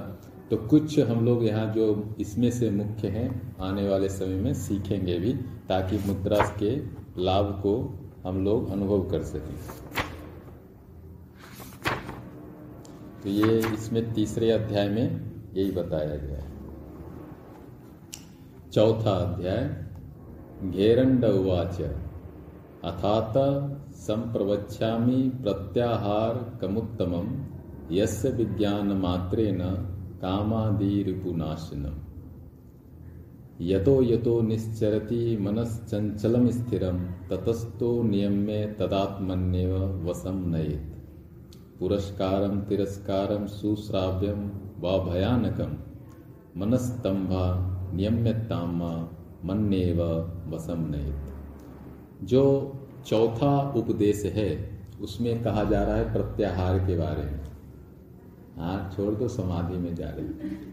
तो 0.51 0.57
कुछ 0.57 0.99
हम 1.01 1.25
लोग 1.25 1.45
यहाँ 1.45 1.73
जो 1.73 2.15
इसमें 2.21 2.51
से 2.51 2.71
मुख्य 2.71 3.09
हैं, 3.09 3.57
आने 3.59 3.89
वाले 3.89 4.09
समय 4.09 4.35
में 4.35 4.55
सीखेंगे 4.55 5.19
भी, 5.19 5.33
ताकि 5.69 5.99
मुद्रा 6.07 6.39
के 6.63 6.77
लाभ 7.23 7.61
को 7.63 7.77
हम 8.27 8.45
लोग 8.45 8.71
अनुभव 8.71 9.09
कर 9.11 9.23
सकें। 9.23 9.57
तो 13.23 13.29
ये 13.29 13.59
इसमें 13.75 14.13
तीसरे 14.15 14.51
अध्याय 14.51 14.89
में 14.89 15.34
यही 15.55 15.71
बताया 15.71 16.17
गया 16.17 16.37
है। 16.37 16.55
चौथा 18.73 19.11
अध्याय, 19.11 19.85
घेरंड 20.71 21.25
उवाच। 21.25 21.81
अथात 22.85 23.33
संप्रवक्ष्यामि 23.95 25.33
प्रत्याहार 25.43 26.59
कमुत्तमम, 26.63 27.47
यस्य 27.95 28.31
विज्ञान 28.31 28.87
मात्रेन 28.87 29.59
कामादिरिपुनाशनम। 30.23 32.05
यतो 33.61 34.03
यतो 34.03 34.43
निश्चरति 34.43 35.39
मनश्चंचलम 35.41 36.51
स्थिरम 36.51 36.99
ततस्तो 37.05 38.03
नियम्य 38.03 38.77
तदात्मन्यव 38.79 40.05
वसम 40.05 40.45
नयेत। 40.47 40.94
पुरस्कारम 41.79 42.61
तिरस्कारम 42.61 43.47
सुश्राव्यम 43.47 44.43
व 44.81 44.99
भयानकम 45.05 45.73
मनस्तंभा 46.57 47.47
नियम्यतामा 47.95 48.93
मन्यव 49.45 50.03
वसम 50.49 50.85
नयेत। 50.91 52.25
जो 52.25 52.45
चौथा 53.07 53.59
उपदेश 53.77 54.25
है, 54.27 54.51
उसमें 55.01 55.43
कहा 55.45 55.65
जा 55.65 55.83
रहा 55.83 55.97
है 55.97 56.13
प्रत्याहार 56.13 56.79
के 56.79 56.97
बारे 56.97 57.23
में। 57.23 57.41
हाथ 58.59 58.97
छोड़ 58.97 59.15
दो, 59.15 59.29
समाधि 59.29 59.77
में 59.77 59.95
जा 59.95 60.11
रहे 60.11 60.73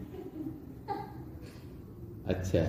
अच्छा 2.26 2.64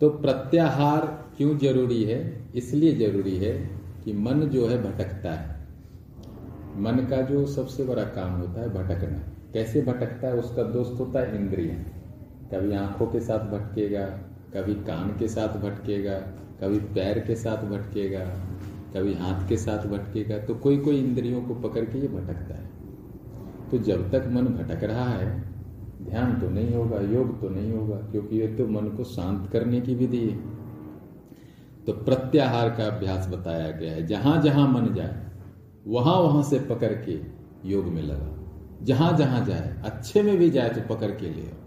तो 0.00 0.08
प्रत्याहार 0.10 1.06
क्यों 1.36 1.56
ज़रूरी 1.58 2.02
है? 2.04 2.18
इसलिए 2.54 2.92
ज़रूरी 2.96 3.36
है 3.36 3.52
कि 4.04 4.12
मन 4.12 4.40
जो 4.42 4.66
है 4.66 4.82
भटकता 4.82 5.32
है। 5.32 5.55
मन 6.76 6.92
का 6.92 7.20
जो 7.20 7.46
सबसे 7.46 7.84
बड़ा 7.84 8.02
काम 8.02 8.32
होता 8.32 8.60
है 8.60 8.68
भटकना। 8.68 9.18
कैसे 9.52 9.82
भटकता 9.82 10.28
है? 10.28 10.34
उसका 10.34 10.62
दोस्त 10.62 11.00
होता 11.00 11.20
है 11.20 11.36
इंद्रिय। 11.36 11.68
कभी 12.54 12.72
आँखों 12.72 13.06
के 13.06 13.20
साथ 13.20 13.38
भटकेगा, 13.38 14.04
कभी 14.54 14.74
कान 14.74 15.08
के 15.18 15.28
साथ 15.28 15.48
भटकेगा, 15.48 16.14
कभी 16.60 16.78
पैर 16.78 17.18
के 17.18 17.36
साथ 17.36 17.56
भटकेगा, 17.56 18.24
कभी 18.96 19.14
हाथ 19.14 19.48
के 19.48 19.56
साथ 19.56 19.86
भटकेगा। 19.86 20.38
तो 20.38 20.54
कोई 20.54 20.78
कोई 20.78 20.98
इंद्रियों 20.98 21.42
को 21.42 21.54
पकड़ 21.54 21.84
के 21.84 21.98
ये 21.98 22.08
भटकता 22.08 22.54
है। 22.54 22.70
तो 23.70 23.78
जब 23.78 24.10
तक 24.10 24.28
मन 24.30 24.42
भटक 24.42 24.84
रहा 24.84 25.08
है, 25.08 25.44
ध्यान 26.02 26.40
तो 26.40 26.50
नहीं 26.50 26.74
होगा, 26.74 27.00
योग 27.00 27.40
तो 27.40 27.48
नहीं 27.48 27.72
होगा, 27.72 27.96
क्योंकि 27.96 28.36
ये 28.36 28.46
तो 28.46 28.66
मन 28.66 28.88
को 28.88 29.04
शांत 29.04 29.50
करने 29.52 29.80
की 29.80 29.94
विधि 29.94 30.28
है। 30.28 30.36
तो 31.86 31.92
प्रत्याहार 31.92 32.70
का 32.70 32.84
अभ्यास 32.84 33.28
बताया 33.28 33.70
गया 33.70 33.92
है। 33.92 34.06
जहाँ 34.06 34.42
जहाँ 34.42 34.68
मन 34.68 34.94
जाए 34.94 35.26
वहाँ 35.86 36.14
वहाँ 36.14 36.42
से 36.42 36.58
पकड़ 36.58 36.92
के 36.92 37.20
योग 37.68 37.84
में 37.84 38.02
लगा। 38.02 38.36
जहाँ 38.82 39.16
जहाँ 39.16 39.46
जाए, 39.46 39.82
अच्छे 39.84 40.22
में 40.22 40.36
भी 40.36 40.50
जाए 40.50 40.68
तो 40.68 40.94
पकड़ 40.94 41.10
के 41.10 41.34
ले 41.34 41.42
आओ। 41.42 41.66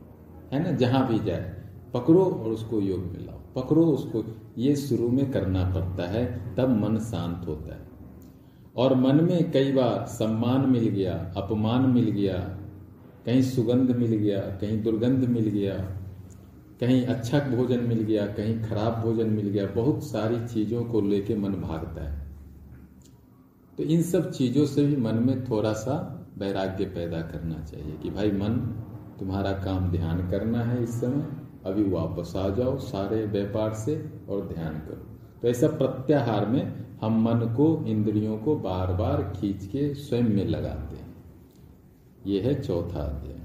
है 0.54 0.64
ना? 0.64 0.72
जहाँ 0.72 1.08
भी 1.08 1.20
जाए, 1.20 1.56
पकड़ो 1.94 2.26
और 2.26 2.50
उसको 2.50 2.80
योग 2.80 3.00
में 3.00 3.26
लाओ। 3.26 3.62
पकड़ो 3.62 3.84
उसको, 3.84 4.24
ये 4.58 4.76
शुरू 4.76 5.10
में 5.10 5.32
करना 5.32 5.66
पड़ता 5.66 6.10
है, 6.10 6.56
तब 6.56 6.70
मन 6.70 6.98
शांत 6.98 7.48
होता 7.48 7.76
है। 7.76 7.90
और 8.78 8.96
मन 8.96 9.24
में 9.24 9.52
कई 9.52 9.72
बार 9.72 10.06
सम्मान 10.06 10.70
मिल 10.70 10.90
गया, 10.90 11.34
अपमान 11.38 11.82
मिल 11.82 12.10
गया, 12.10 12.34
कहीं 13.26 13.42
सुगंध 13.42 13.92
मिल 13.92 14.16
गया, 14.16 14.40
कहीं 14.40 14.84
दुर्गंध 14.84 15.30
मिल 15.30 15.50
गया, 15.50 15.74
कहीं 16.80 17.06
अच्छा 17.06 17.40
भोजन 17.40 17.80
मिल 17.80 18.00
गया, 18.00 18.26
कहीं 18.26 18.64
खराब 18.64 19.02
भोजन 19.06 19.30
मिल 19.30 19.50
गया, 19.50 19.66
बहुत 19.66 20.04
सारी 20.04 20.48
चीज़ों 20.48 20.84
को 20.84 21.02
लेके 21.02 21.36
मन 21.36 21.50
भागता 21.50 22.12
है। 22.12 22.29
तो 23.80 23.86
इन 23.86 24.02
सब 24.02 24.32
चीज़ों 24.32 24.66
से 24.66 24.86
भी 24.86 24.96
मन 24.96 25.16
में 25.16 25.50
थोड़ा 25.50 25.74
सा 25.74 26.26
वैराग्य 26.38 26.86
पैदा 26.86 27.22
करना 27.22 27.64
चाहिए 27.64 27.98
कि 28.04 28.10
भाई 28.10 28.32
मन, 28.32 28.84
तुम्हारा 29.20 29.52
काम 29.52 29.92
ध्यान 29.92 30.30
करना 30.30 30.64
है 30.64 30.84
इस 30.84 31.02
समय, 31.02 31.28
अभी 31.66 31.90
वापस 31.90 32.34
आ 32.36 32.50
जाओ 32.50 32.78
सारे 32.78 33.26
व्यापार 33.26 33.74
से 33.74 34.12
और 34.30 34.48
ध्यान 34.48 34.74
करो। 34.74 35.18
तो 35.42 35.48
ऐसा 35.48 35.68
प्रत्याहार 35.68 36.46
में 36.46 36.86
हम 37.02 37.22
मन 37.24 37.40
को, 37.40 37.86
इंद्रियों 37.88 38.38
को 38.38 38.56
बार 38.56 38.94
बार 38.94 39.34
खींच 39.36 39.66
के 39.66 39.94
स्वयं 39.94 40.24
में 40.24 40.48
लगाते 40.48 40.96
हैं। 40.96 41.16
यह 42.28 42.44
है 42.44 42.62
चौथा 42.62 43.02
अध्याय। 43.04 43.40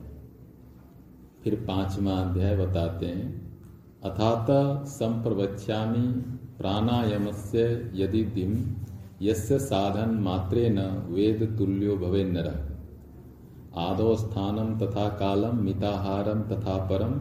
फिर 1.44 1.54
पांचवा 1.54 2.12
अध्याय 2.12 2.56
बताते 2.56 3.06
हैं। 3.06 3.58
अथात 4.04 4.46
संप्रवच्यामी 4.86 6.20
प्राणायाम 6.58 7.32
से 7.32 7.90
यदि 7.94 8.24
दिम 8.24 8.74
यस्य 9.24 9.58
साधन 9.58 10.10
मात्रे 10.10 10.68
न 10.68 10.78
वेद 11.08 11.56
तुल्यो 11.58 11.96
भवे 11.96 12.24
नर 12.24 12.48
आदो 13.76 14.16
स्थानम 14.16 14.78
तथा 14.78 15.08
कालम 15.08 15.56
मिताहारम 15.56 16.42
तथा 16.42 16.76
परम 16.76 17.14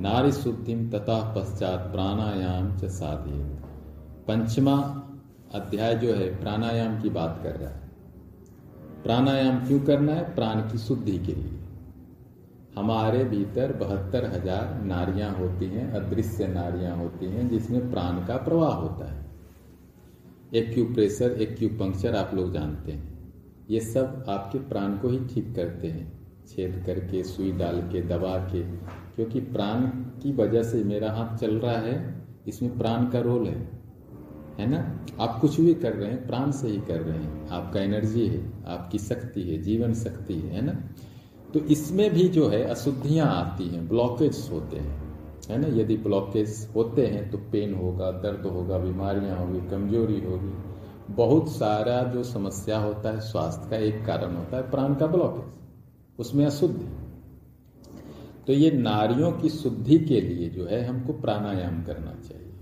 नारी 0.00 0.32
शुद्धिम 0.32 0.90
तथा 0.90 1.34
पश्चात 1.36 1.78
प्राणायाम 1.78 2.76
च 2.76 2.84
साधे 2.84 3.38
पंचमा 4.28 5.02
अध्याय 5.54 5.94
जो 5.94 6.14
है, 6.14 6.40
प्राणायाम 6.40 7.02
की 7.02 7.10
बात 7.10 7.40
कर 7.42 7.56
रहा 7.56 7.70
है। 7.70 7.90
प्राणायाम 9.02 9.66
क्यों 9.66 9.80
करना 9.80 10.12
है? 10.12 10.34
प्राण 10.34 10.60
की 10.60 10.78
शुद्धि 10.78 11.18
के 11.18 11.34
लिए। 11.34 11.58
हमारे 12.76 13.24
भीतर 13.24 13.72
बहत्तर 13.72 14.24
हज़ार 14.24 14.82
नारियाँ 14.84 15.30
होती 15.34 15.66
हैं, 15.66 15.92
अदृश्य 15.92 16.46
नारियाँ 16.46 16.96
होती 16.96 17.26
हैं, 17.26 17.48
जिसमें 17.48 17.90
प्राण 17.90 18.26
का 18.26 18.36
प्रवाह 18.36 18.74
होता 18.74 19.12
है। 19.12 19.25
एक्यूप्रेशर 20.54 21.30
एक्यूपंक्चर 21.30 22.14
आप 22.14 22.34
लोग 22.34 22.52
जानते 22.52 22.92
हैं। 22.92 23.32
ये 23.70 23.80
सब 23.80 24.24
आपके 24.28 24.58
प्राण 24.58 24.98
को 24.98 25.08
ही 25.08 25.18
ठीक 25.18 25.54
करते 25.54 25.88
हैं। 25.88 26.30
छेद 26.48 26.82
करके, 26.86 27.24
सुई 27.24 27.52
डाल 27.52 27.80
के, 27.80 28.02
दबा 28.02 28.38
के, 28.38 28.62
क्योंकि 29.14 29.40
प्राण 29.40 29.80
की 30.20 30.32
वजह 30.32 30.62
से 30.62 30.84
मेरा 30.84 31.12
हाथ 31.12 31.36
चल 31.36 31.56
रहा 31.56 31.78
है, 31.78 32.24
इसमें 32.48 32.78
प्राण 32.78 33.06
का 33.06 33.20
रोल 33.20 33.46
है। 33.46 33.68
है 34.58 34.66
ना? 34.66 35.06
आप 35.20 35.40
कुछ 35.40 35.60
भी 35.60 35.74
कर 35.74 35.92
रहे 35.92 36.10
हैं, 36.10 36.26
प्राण 36.26 36.50
से 36.50 36.68
ही 36.68 36.78
कर 36.78 37.00
रहे 37.00 37.18
हैं। 37.18 37.48
आपका 37.48 37.80
एनर्जी 37.80 38.26
है, 38.26 38.52
आपकी 38.66 38.98
शक्ति 38.98 39.42
है, 39.42 39.58
जीवन 39.58 39.94
शक्ति 39.94 40.34
है 40.34 40.48
है 40.48 40.64
ना? 40.64 40.72
तो 41.54 41.60
इसमें 41.60 42.14
भी 42.14 42.28
जो 42.28 42.48
है, 42.48 42.62
अशुद्धियाँ 42.64 43.26
आती 43.26 43.64
हैं, 43.64 43.88
ब्लॉकेज 43.88 44.48
होते 44.52 44.76
हैं। 44.76 45.05
है 45.50 45.58
ना? 45.58 45.68
यदि 45.76 45.96
ब्लॉकेज 45.98 46.68
होते 46.74 47.06
हैं 47.06 47.30
तो 47.30 47.38
पेन 47.52 47.74
होगा, 47.74 48.10
दर्द 48.12 48.46
होगा, 48.46 48.78
बीमारियाँ 48.78 49.38
होगी, 49.38 49.60
कमज़ोरी 49.68 50.20
होगी। 50.20 50.52
बहुत 51.14 51.48
सारा 51.48 52.02
जो 52.04 52.22
समस्या 52.24 52.78
होता 52.78 53.10
है, 53.10 53.20
स्वास्थ्य 53.22 53.68
का 53.70 53.76
एक 53.78 54.04
कारण 54.06 54.36
होता 54.36 54.56
है, 54.56 54.70
प्राण 54.70 54.94
का 54.94 55.06
ब्लॉकेज 55.06 55.54
उसमें 56.18 56.44
अशुद्धि 56.46 56.86
तो 58.46 58.52
ये 58.52 58.70
नारियों 58.70 59.30
की 59.32 59.48
शुद्धि 59.48 59.98
के 59.98 60.20
लिए 60.20 60.48
जो 60.48 60.66
है, 60.66 60.84
हमको 60.84 61.12
प्राणायाम 61.12 61.82
करना 61.82 62.12
चाहिए। 62.18 62.52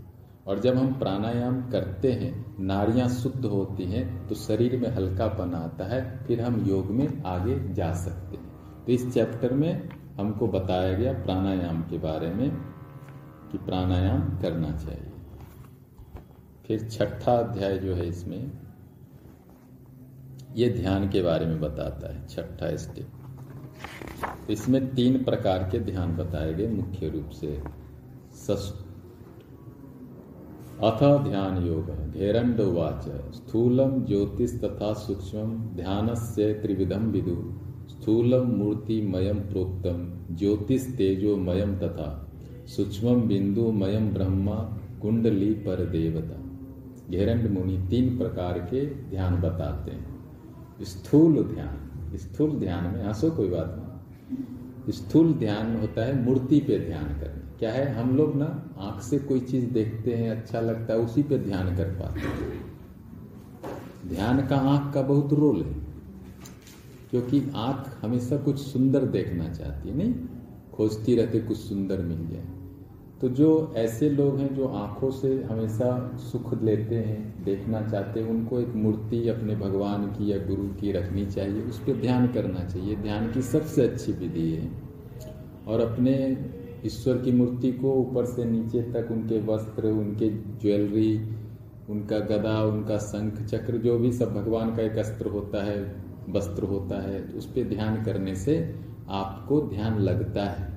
और 0.46 0.58
जब 0.60 0.76
हम 0.76 0.92
प्राणायाम 0.92 1.60
करते 1.70 2.12
हैं, 2.12 2.56
नारियाँ 2.60 3.08
शुद्ध 3.08 3.44
होती 3.44 3.84
हैं 3.84 4.26
तो 4.28 4.34
शरीर 4.34 4.76
में 4.76 4.88
हल्कापन 4.88 5.54
आता 5.54 5.84
है, 5.84 6.00
फिर 6.26 6.40
हम 6.40 6.64
योग 6.66 6.90
में 6.90 7.22
आगे 7.26 7.58
जा 7.74 7.92
सकते 7.94 8.36
हैं। 8.36 8.84
तो 8.86 8.92
इस 8.92 9.12
चैप्टर 9.14 9.52
में 9.54 9.88
हमको 10.18 10.46
बताया 10.48 10.92
गया 10.92 11.12
प्राणायाम 11.14 11.82
के 11.82 11.98
बारे 11.98 12.32
में 12.34 12.50
कि 13.54 13.58
प्राणायाम 13.60 14.22
करना 14.38 14.70
चाहिए। 14.76 15.10
फिर 16.66 16.88
छठा 16.88 17.32
अध्याय 17.38 17.76
जो 17.78 17.94
है 17.94 18.06
इसमें, 18.08 18.52
ये 20.56 20.68
ध्यान 20.70 21.08
के 21.10 21.22
बारे 21.22 21.46
में 21.46 21.60
बताता 21.60 22.12
है, 22.14 22.26
छठा 22.26 22.74
स्टेप 22.76 24.50
इसमें 24.50 24.94
तीन 24.94 25.22
प्रकार 25.24 25.68
के 25.70 25.78
ध्यान 25.82 26.16
बताए 26.16 26.52
गए, 26.54 26.66
मुख्य 26.68 27.08
रूप 27.08 27.30
से 27.30 27.52
अथ 30.82 31.02
ध्यान 31.24 31.62
योग, 31.66 31.90
घेरंड 32.10 32.60
उवाच, 32.60 33.04
स्थूलम 33.34 34.04
ज्योतिष 34.04 34.58
तथा 34.60 34.92
सूक्ष्म 34.96 35.46
ध्यान 35.76 36.14
से 36.16 36.52
त्रिविधम 36.54 37.10
विदु, 37.12 37.36
स्थूलम 37.90 38.50
मूर्तिमयम 38.56 39.40
प्रोक्तम 39.48 40.06
ज्योतिष 40.36 40.86
तेजोमयम 40.96 41.78
तथा 41.78 42.10
सूक्ष्म 42.66 43.14
बिंदु 43.14 43.72
मयम 43.72 44.08
ब्रह्मा, 44.08 44.78
कुंडली 45.02 45.54
पर 45.54 45.86
देवता 45.86 46.44
घेरंड 47.10 47.58
मुनि 47.58 47.86
तीन 47.90 48.18
प्रकार 48.18 48.58
के 48.58 48.86
ध्यान 48.86 49.36
बताते 49.36 49.90
हैं। 49.90 50.14
स्थूल 50.82 51.44
ध्यान। 51.54 51.90
स्थूल 52.16 52.50
ध्यान 52.50 52.84
में 52.84 53.04
हंसो 53.04 53.30
कोई 53.30 53.48
बात 53.48 53.76
नहीं। 53.78 54.92
स्थूल 54.92 55.34
ध्यान 55.34 55.76
होता 55.76 56.04
है 56.04 56.24
मूर्ति 56.24 56.60
पे 56.60 56.78
ध्यान 56.78 57.04
करना। 57.04 57.56
क्या 57.58 57.72
है? 57.72 57.94
हम 57.94 58.16
लोग 58.16 58.36
ना 58.36 58.74
आँख 58.78 59.02
से 59.02 59.18
कोई 59.18 59.40
चीज़ 59.40 59.70
देखते 59.70 60.14
हैं 60.14 60.30
अच्छा 60.30 60.60
लगता 60.60 60.94
है, 60.94 61.00
उसी 61.00 61.22
पे 61.22 61.38
ध्यान 61.38 61.76
कर 61.76 61.84
पाते 61.84 62.20
हैं। 62.20 62.64
ध्यान 64.08 64.46
का 64.46 64.56
आँख 64.56 64.94
का 64.94 65.02
बहुत 65.02 65.32
रोल 65.32 65.62
है। 65.62 65.74
क्योंकि 67.10 67.52
आँख 67.56 68.04
हमेशा 68.04 68.36
कुछ 68.36 68.58
सुंदर 68.58 69.04
देखना 69.04 69.48
चाहती 69.48 69.88
है, 69.88 69.96
नहीं? 69.96 70.14
खोजती 70.72 71.16
रहते 71.16 71.40
कुछ 71.40 71.56
सुंदर 71.56 71.98
मिल 71.98 72.28
जाए। 72.28 72.53
तो 73.24 73.30
जो 73.30 73.74
ऐसे 73.76 74.10
लोग 74.10 74.38
हैं 74.38 74.54
जो 74.54 74.68
आँखों 74.68 75.10
से 75.10 75.42
हमेशा 75.42 76.16
सुख 76.16 76.62
लेते 76.62 76.94
हैं, 76.94 77.44
देखना 77.44 77.82
चाहते 77.82 78.20
हैं, 78.20 78.30
उनको 78.30 78.60
एक 78.60 78.68
मूर्ति 78.68 79.28
अपने 79.28 79.56
भगवान 79.56 80.06
की 80.06 80.32
या 80.32 80.38
गुरु 80.38 80.68
की 80.68 80.92
रखनी 80.92 81.26
चाहिए, 81.26 81.62
उस 81.62 81.78
पर 81.80 82.00
ध्यान 82.00 82.26
करना 82.26 82.64
चाहिए। 82.64 82.96
ध्यान 82.96 83.32
की 83.32 83.42
सबसे 83.42 83.82
अच्छी 83.82 84.12
विधि 84.12 84.50
है। 84.50 84.70
और 85.68 85.80
अपने 85.80 86.36
ईश्वर 86.86 87.18
की 87.18 87.32
मूर्ति 87.32 87.72
को 87.72 87.92
ऊपर 87.92 88.24
से 88.24 88.44
नीचे 88.44 88.82
तक 88.82 89.08
उनके 89.10 89.40
वस्त्र, 89.40 89.86
उनके 89.86 90.30
ज्वेलरी, 90.30 91.20
उनका 91.90 92.18
गदा, 92.18 92.64
उनका 92.64 92.98
शंख, 92.98 93.42
चक्र, 93.42 93.76
जो 93.76 93.98
भी 93.98 94.12
सब 94.12 94.34
भगवान 94.34 94.76
का 94.76 94.82
एक 94.82 94.96
अस्त्र 94.96 95.26
होता 95.26 95.64
है, 95.64 96.04
वस्त्र 96.30 96.62
होता 96.62 97.02
है, 97.02 97.22
उस 97.22 97.46
पर 97.46 97.68
ध्यान 97.68 98.04
करने 98.04 98.34
से 98.34 98.74
आपको 99.10 99.60
ध्यान 99.60 99.98
लगता 99.98 100.44
है। 100.44 100.73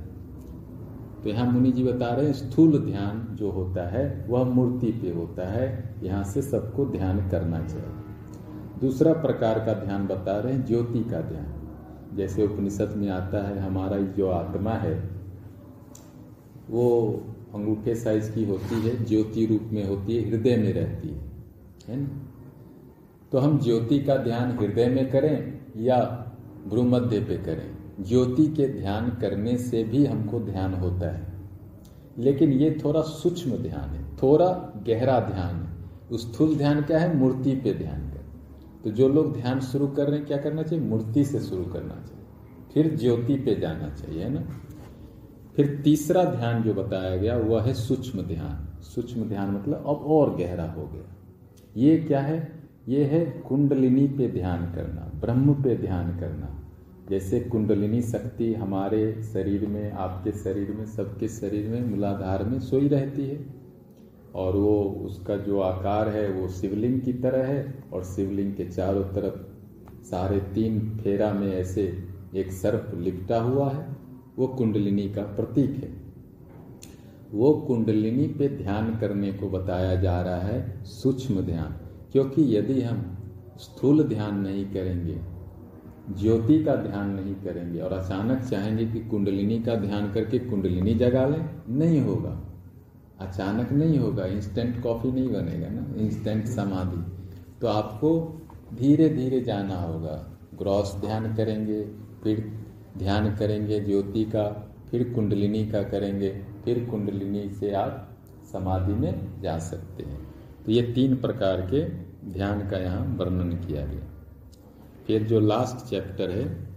तो 1.27 1.31
यहाँ 1.31 1.51
मुनि 1.51 1.71
जी 1.71 1.83
बता 1.83 2.15
रहे 2.15 2.25
हैं, 2.25 2.33
स्थूल 2.33 2.79
ध्यान 2.79 3.35
जो 3.35 3.51
होता 3.51 3.87
है, 3.87 4.25
वह 4.29 4.43
मूर्ति 4.43 4.91
पे 4.91 5.11
होता 5.11 5.47
है। 5.47 5.95
यहाँ 6.03 6.23
से 6.23 6.41
सबको 6.41 6.85
ध्यान 6.85 7.29
करना 7.29 7.67
चाहिए। 7.67 7.85
दूसरा 8.81 9.13
प्रकार 9.13 9.59
का 9.59 9.73
ध्यान 9.73 10.07
बता 10.07 10.39
रहे 10.39 10.53
हैं, 10.53 10.65
ज्योति 10.65 10.99
का 10.99 11.21
ध्यान। 11.21 11.53
जैसे 12.17 12.45
उपनिषद 12.45 12.93
में 12.97 13.09
आता 13.09 13.47
है, 13.47 13.59
हमारा 13.59 13.97
जो 13.97 14.29
आत्मा 14.29 14.71
है, 14.71 15.09
वो 16.69 17.13
अंगूठे 17.55 17.95
साइज़ 17.95 18.31
की 18.31 18.45
होती 18.45 18.81
है, 18.81 19.05
ज्योति 19.05 19.45
रूप 19.45 19.69
में 19.71 19.87
होती 19.87 20.17
है, 20.17 20.29
हृदय 20.29 20.57
में 20.57 20.73
रहती 20.73 21.07
है। 21.07 21.21
है 21.87 22.01
ना? 22.01 22.09
तो 23.31 23.37
हम 23.37 23.59
ज्योति 23.59 23.99
का 23.99 24.17
ध्यान 24.17 24.51
हृदय 24.51 24.87
में 24.87 25.11
करें 25.11 25.59
या 25.77 26.31
भ्रूमध्य 26.69 27.19
पे 27.19 27.37
करें? 27.37 27.76
ज्योति 28.01 28.47
के 28.47 28.79
ध्यान 28.81 29.09
करने 29.09 29.57
से 29.57 29.83
भी 29.83 30.05
हमको 30.05 30.39
ध्यान 30.39 30.73
होता 30.73 31.15
है। 31.15 31.27
लेकिन 32.17 32.51
ये 32.51 32.81
थोड़ा 32.85 33.01
सूक्ष्म 33.01 33.51
ध्यान 33.51 33.89
है, 33.89 34.17
थोड़ा 34.17 34.83
गहरा 34.87 35.19
ध्यान 35.19 35.55
है। 35.55 35.77
स्थूल 36.17 36.55
ध्यान 36.55 36.81
क्या 36.81 36.99
है? 36.99 37.17
मूर्ति 37.17 37.55
पे 37.55 37.73
ध्यान 37.73 38.09
कर। 38.11 38.23
तो 38.83 38.91
जो 38.91 39.09
लोग 39.09 39.33
ध्यान 39.33 39.59
शुरू 39.59 39.87
कर 39.87 40.07
रहे 40.07 40.17
हैं, 40.17 40.27
क्या 40.27 40.37
करना 40.37 40.63
चाहिए? 40.63 40.85
मूर्ति 40.85 41.25
से 41.25 41.39
शुरू 41.39 41.63
करना 41.63 41.93
चाहिए। 41.93 42.23
फिर 42.73 42.97
ज्योति 42.97 43.35
पे 43.35 43.55
जाना 43.55 43.89
चाहिए 43.89 44.29
ना? 44.29 44.43
फिर 45.55 45.81
तीसरा 45.83 46.23
ध्यान 46.23 46.63
जो 46.63 46.73
बताया 46.73 47.17
गया, 47.17 47.37
वह 47.37 47.61
है 47.61 47.73
सूक्ष्म 47.73 48.21
ध्यान। 48.21 48.81
सूक्ष्म 48.81 49.23
ध्यान 49.23 49.51
मतलब 49.51 49.73
अब 49.73 49.87
और 49.87 50.35
गहरा 50.35 50.71
हो 50.71 50.87
गया। 50.87 51.15
ये 51.77 51.97
क्या 51.97 52.19
है? 52.19 52.63
ये 52.87 53.03
है 53.03 53.25
कुंडलिनी 53.25 54.07
पे 54.07 54.31
ध्यान 54.31 54.73
करना, 54.73 55.19
ब्रह्म 55.19 55.53
पे 55.53 55.77
ध्यान 55.77 56.19
करना। 56.19 56.66
जैसे 57.09 57.39
कुंडलिनी 57.39 58.01
शक्ति 58.01 58.53
हमारे 58.53 59.21
शरीर 59.23 59.67
में, 59.67 59.91
आपके 59.91 60.31
शरीर 60.31 60.71
में, 60.71 60.85
सबके 60.85 61.27
शरीर 61.27 61.69
में, 61.69 61.89
मूलाधार 61.89 62.43
में 62.43 62.59
सोई 62.59 62.87
रहती 62.87 63.25
है। 63.25 63.45
और 64.35 64.55
वो, 64.55 64.83
उसका 64.83 65.37
जो 65.37 65.59
आकार 65.59 66.09
है, 66.09 66.31
वो 66.31 66.47
शिवलिंग 66.47 67.01
की 67.01 67.13
तरह 67.13 67.43
है। 67.45 67.83
और 67.93 68.03
शिवलिंग 68.03 68.55
के 68.55 68.65
चारों 68.65 69.03
तरफ़ 69.03 69.57
साढ़े 70.03 70.39
तीन 70.39 70.97
फेरा 71.03 71.33
में 71.33 71.53
ऐसे 71.53 72.03
एक 72.35 72.51
सर्प 72.51 72.99
लिपटा 72.99 73.41
हुआ 73.41 73.69
है। 73.69 73.95
वो 74.37 74.47
कुंडलिनी 74.47 75.09
का 75.09 75.23
प्रतीक 75.23 75.69
है। 75.69 76.07
वो 77.31 77.53
कुंडलिनी 77.53 78.27
पे 78.27 78.49
ध्यान 78.49 78.97
करने 78.99 79.33
को 79.33 79.49
बताया 79.49 79.95
जा 79.95 80.21
रहा 80.21 80.39
है 80.39 80.83
सूक्ष्म 80.83 81.41
ध्यान, 81.41 81.71
क्योंकि 82.11 82.57
यदि 82.57 82.81
हम 82.81 83.17
स्थूल 83.57 84.03
ध्यान 84.03 84.39
नहीं 84.39 84.65
करेंगे 84.65 85.36
ज्योति 86.11 86.63
का 86.63 86.75
ध्यान 86.75 87.09
नहीं 87.09 87.35
करेंगे 87.35 87.79
और 87.79 87.93
अचानक 87.93 88.41
चाहेंगे 88.41 88.85
कि 88.85 88.99
कुंडलिनी 88.99 89.59
का 89.59 89.75
ध्यान 89.75 90.13
करके 90.13 90.39
कुंडलिनी 90.39 90.93
जगा 90.93 91.25
लें, 91.25 91.49
नहीं 91.69 92.01
होगा। 92.01 92.43
अचानक 93.19 93.71
नहीं 93.71 93.99
होगा 93.99 94.25
इंस्टेंट 94.25 94.83
कॉफ़ी 94.83 95.11
नहीं 95.11 95.33
बनेगा 95.33 95.67
ना 95.69 96.01
इंस्टेंट 96.01 96.45
समाधि। 96.45 97.31
तो 97.61 97.67
आपको 97.67 98.41
धीरे 98.73 99.09
धीरे 99.09 99.41
जाना 99.41 99.75
होगा। 99.75 100.39
ग्रॉस 100.57 100.95
ध्यान 100.95 101.35
करेंगे, 101.35 101.83
फिर 102.23 102.51
ध्यान 102.97 103.35
करेंगे 103.35 103.79
ज्योति 103.79 104.25
का, 104.25 104.75
फिर 104.91 105.13
कुंडलिनी 105.13 105.67
का 105.67 105.83
करेंगे, 105.83 106.41
फिर 106.65 106.87
कुंडलिनी 106.91 107.49
से 107.49 107.71
आप 107.71 108.17
समाधि 108.53 108.93
में 108.93 109.41
जा 109.41 109.57
सकते 109.57 110.03
हैं। 110.03 110.27
तो 110.65 110.71
ये 110.71 110.81
तीन 110.81 111.15
प्रकार 111.15 111.61
के 111.61 111.89
ध्यान 112.33 112.69
का 112.69 112.77
यहाँ 112.77 113.17
वर्णन 113.17 113.49
किया 113.49 113.85
गया। 113.85 114.16
फिर 115.07 115.23
जो 115.23 115.39
लास्ट 115.39 115.89
चैप्टर 115.89 116.31
है, 116.31 116.67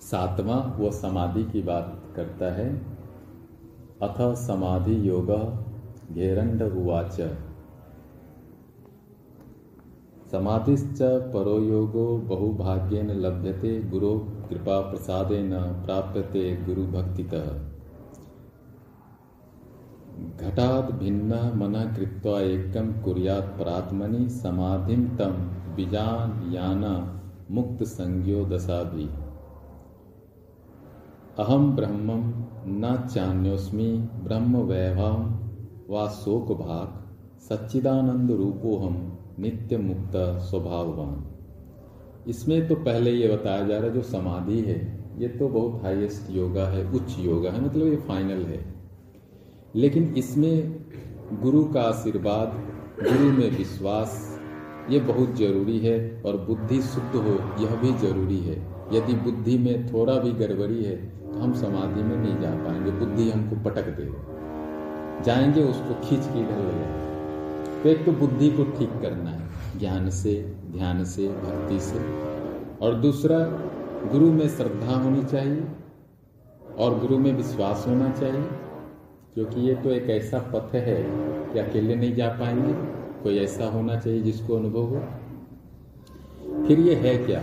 सातवां, 0.00 0.70
वो 0.70 0.90
समाधि 0.90 1.44
की 1.44 1.62
बात 1.62 2.02
करता 2.16 2.54
है। 2.54 2.78
अथ 4.02 4.34
समाधि 4.34 5.08
योग 5.08 5.30
घेरंड 6.12 6.62
उवाच। 6.62 7.20
समाधिश्च 10.30 11.02
परो 11.02 11.58
योगो 11.58 12.18
बहुभाग्येन 12.18 13.10
लभ्यते, 13.10 13.82
गुरो 13.82 14.18
कृपा 14.48 14.80
प्रसादेन 14.80 15.50
प्राप्यते 15.58 16.56
गुरु 16.56 16.86
भक्तितः 16.86 17.68
घटात 20.36 20.92
भिन्न 20.92 21.34
मन 21.34 21.94
कृत्वा 21.96 22.40
एकम 22.40 23.02
कुर्यात् 23.02 23.58
परात्मनि 23.58 24.28
समाधिम 24.28 25.16
तम 25.16 25.57
बीजान 25.78 26.52
याना 26.52 26.92
मुक्त 27.50 27.82
संज्ञो 27.84 28.44
दशा 28.44 28.82
भी 28.82 29.08
अहम 31.38 31.70
ब्रह्मम 31.76 32.22
न 32.76 32.96
चान्योस्मि 33.06 33.90
ब्रह्म 34.24 34.62
वैभव 34.64 35.18
व 35.90 36.08
शोक 36.14 36.52
भाग 36.52 36.96
सच्चिदानंद 37.40 38.30
रूपोहम 38.30 38.96
नित्य 39.38 39.76
मुक्त 39.78 40.16
स्वभाववान 40.48 41.24
इसमें 42.28 42.66
तो 42.68 42.74
पहले 42.74 43.10
ये 43.10 43.28
बताया 43.28 43.66
जा 43.66 43.76
रहा 43.76 43.86
है, 43.86 43.92
जो 43.92 44.02
समाधि 44.02 44.60
है, 44.60 44.76
ये 45.18 45.28
तो 45.28 45.48
बहुत 45.48 45.82
हाईएस्ट 45.82 46.30
योगा 46.30 46.66
है, 46.68 46.84
उच्च 46.92 47.16
योगा 47.18 47.50
है 47.50 47.64
मतलब 47.64 47.86
ये 47.86 47.96
फाइनल 48.08 48.44
है। 48.44 48.58
लेकिन 49.76 50.14
इसमें 50.14 50.84
गुरु 51.42 51.64
का 51.64 51.82
आशीर्वाद, 51.82 52.52
गुरु 53.02 53.30
में 53.32 53.50
विश्वास 53.50 54.37
ये 54.90 54.98
बहुत 55.02 55.34
ज़रूरी 55.36 55.78
है 55.78 55.96
और 56.26 56.36
बुद्धि 56.38 56.80
शुद्ध 56.82 57.14
हो, 57.16 57.32
यह 57.62 57.74
भी 57.76 57.92
ज़रूरी 57.98 58.38
है। 58.40 58.56
यदि 58.92 59.14
बुद्धि 59.22 59.56
में 59.58 59.92
थोड़ा 59.92 60.14
भी 60.14 60.32
गड़बड़ी 60.36 60.82
है 60.84 60.96
तो 61.22 61.38
हम 61.38 61.52
समाधि 61.54 62.02
में 62.02 62.16
नहीं 62.16 62.40
जा 62.40 62.50
पाएँगे। 62.64 62.90
बुद्धि 62.90 63.30
हमको 63.30 63.56
पटक 63.64 63.88
दे। 63.96 64.06
जाएँगे 65.24 65.62
उसको 65.62 65.94
खींच 66.00 66.24
के 66.24 66.40
इधर 66.40 66.58
ले 66.58 66.72
जाएँगे 66.72 67.82
तो 67.82 67.88
एक 67.88 68.04
तो 68.06 68.12
बुद्धि 68.12 68.48
को 68.50 68.64
ठीक 68.78 68.90
करना 69.02 69.30
है, 69.30 69.78
ज्ञान 69.78 70.08
से, 70.10 70.32
ध्यान 70.70 71.04
से, 71.04 71.28
भक्ति 71.28 71.80
से। 71.80 72.00
और 72.82 72.94
दूसरा, 72.94 73.38
गुरु 74.12 74.32
में 74.32 74.48
श्रद्धा 74.48 74.94
होनी 74.94 75.22
चाहिए 75.24 75.64
और 76.78 76.98
गुरु 76.98 77.18
में 77.18 77.32
विश्वास 77.32 77.84
होना 77.88 78.10
चाहिए, 78.10 78.46
क्योंकि 79.34 79.60
ये 79.60 79.74
तो 79.74 79.90
एक 79.90 80.10
ऐसा 80.10 80.38
पथ 80.54 80.74
है 80.76 81.02
कि 81.52 81.58
अकेले 81.58 81.94
नहीं 81.94 82.14
जा 82.14 82.28
पाएँगे। 82.40 82.74
कोई 83.22 83.38
ऐसा 83.38 83.64
होना 83.64 83.96
चाहिए 83.96 84.22
जिसको 84.22 84.56
अनुभव 84.56 84.80
हो। 84.80 85.00
फिर 86.66 86.80
ये 86.80 86.94
है 86.94 87.18
क्या? 87.18 87.42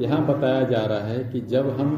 यहाँ 0.00 0.26
बताया 0.26 0.62
जा 0.62 0.86
रहा 0.86 1.00
है 1.00 1.32
कि 1.32 1.40
जब 1.40 1.70
हम 1.70 1.96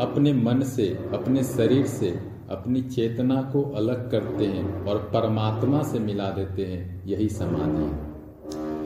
अपने 0.00 0.32
मन 0.32 0.60
से, 0.60 1.10
अपने 1.12 1.44
शरीर 1.44 1.86
से, 1.86 2.34
अपनी 2.50 2.82
चेतना 2.82 3.42
को 3.42 3.62
अलग 3.62 4.10
करते 4.10 4.46
हैं 4.46 4.84
और 4.84 4.98
परमात्मा 4.98 5.82
से 5.82 5.98
मिला 5.98 6.30
देते 6.30 6.64
हैं, 6.64 7.06
यही 7.06 7.28
समाधि 7.28 7.82
है। 7.82 8.14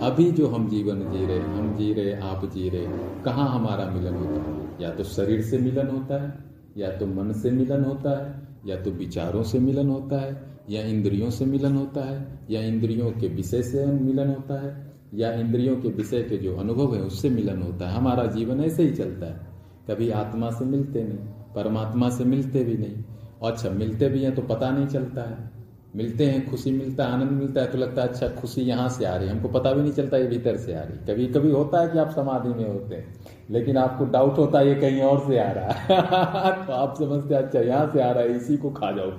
अभी 0.00 0.30
जो 0.30 0.46
हम 0.46 0.68
जीवन 0.68 1.00
जी 1.00 1.26
रहे 1.26 1.40
हम 1.40 1.76
जी 1.76 1.92
रहे 1.92 2.14
आप 2.14 2.44
जी 2.44 2.68
रहे 2.68 2.86
कहाँ 3.24 3.48
हमारा 3.48 3.90
मिलन 3.90 4.14
होता 4.14 4.50
है? 4.50 4.68
या 4.80 4.90
तो 4.90 5.04
शरीर 5.04 5.42
से 5.42 5.58
मिलन 5.58 5.88
होता 5.88 6.22
है, 6.22 6.38
या 6.76 6.90
तो 6.90 7.06
मन 7.06 7.32
से 7.32 7.50
मिलन 7.50 7.84
होता 7.84 8.26
है, 8.26 8.48
या 8.66 8.82
तो 8.82 8.90
विचारों 8.90 9.42
से 9.42 9.58
मिलन 9.58 9.88
होता 9.88 10.20
है 10.20 10.57
या 10.70 10.82
इंद्रियों 10.82 11.30
से 11.30 11.44
मिलन 11.44 11.76
होता 11.76 12.04
है, 12.04 12.40
या 12.50 12.60
इंद्रियों 12.60 13.10
के 13.10 13.28
विषय 13.28 13.62
से 13.62 13.86
मिलन 13.86 14.28
होता 14.28 14.60
है, 14.60 14.92
या 15.14 15.32
इंद्रियों 15.32 15.76
के 15.76 15.88
विषय 15.88 16.22
के 16.22 16.36
जो 16.36 16.56
अनुभव 16.56 16.94
है 16.94 17.02
उससे 17.02 17.30
मिलन 17.30 17.62
होता 17.62 17.88
है। 17.88 17.94
हमारा 17.94 18.26
जीवन 18.26 18.60
ऐसे 18.60 18.82
ही 18.82 18.90
चलता 18.90 19.26
है। 19.26 19.46
कभी 19.90 20.10
आत्मा 20.10 20.50
से 20.50 20.64
मिलते 20.64 21.04
नहीं, 21.04 21.18
परमात्मा 21.54 22.10
से 22.10 22.24
मिलते 22.24 22.64
भी 22.64 22.76
नहीं 22.76 23.04
अच्छा 23.42 23.70
मिलते 23.70 24.08
भी 24.08 24.22
हैं 24.22 24.34
तो 24.34 24.42
पता 24.42 24.70
नहीं 24.70 24.86
चलता 24.86 25.22
है। 25.22 25.57
मिलते 25.98 26.26
हैं, 26.26 26.48
खुशी 26.50 26.70
मिलता 26.72 27.04
है, 27.04 27.12
आनंद 27.12 27.30
मिलता 27.32 27.60
है 27.60 27.66
तो 27.66 27.78
लगता 27.78 28.02
है 28.02 28.08
अच्छा 28.08 28.28
खुशी 28.40 28.62
यहाँ 28.62 28.88
से 28.88 29.04
आ 29.04 29.14
रही 29.16 29.28
है। 29.28 29.34
हमको 29.34 29.48
पता 29.50 29.72
भी 29.72 29.82
नहीं 29.82 29.92
चलता 29.92 30.16
ये 30.16 30.26
भीतर 30.26 30.56
से 30.56 30.74
आ 30.74 30.80
रही 30.80 30.98
कभी 31.06 31.26
कभी 31.34 31.50
होता 31.50 31.80
है 31.80 31.88
कि 31.88 31.98
आप 31.98 32.10
समाधि 32.10 32.48
में 32.50 32.68
होते 32.68 32.94
हैं, 32.94 33.14
लेकिन 33.50 33.76
आपको 33.78 34.04
डाउट 34.06 34.38
होता 34.38 34.58
है 34.58 34.68
ये 34.68 34.74
कहीं 34.76 35.00
और 35.02 35.20
से 35.26 35.38
आ 35.38 35.50
रहा 35.52 35.72
है। 35.72 36.66
तो 36.66 36.72
आप 36.72 36.94
समझते 36.98 37.34
हैं 37.34 37.42
अच्छा 37.42 37.60
यहाँ 37.60 37.90
से 37.92 38.02
आ 38.02 38.10
रहा 38.10 38.22
है, 38.22 38.36
इसी 38.36 38.56
को 38.56 38.70
खा 38.70 38.90
जाओ 38.92 39.10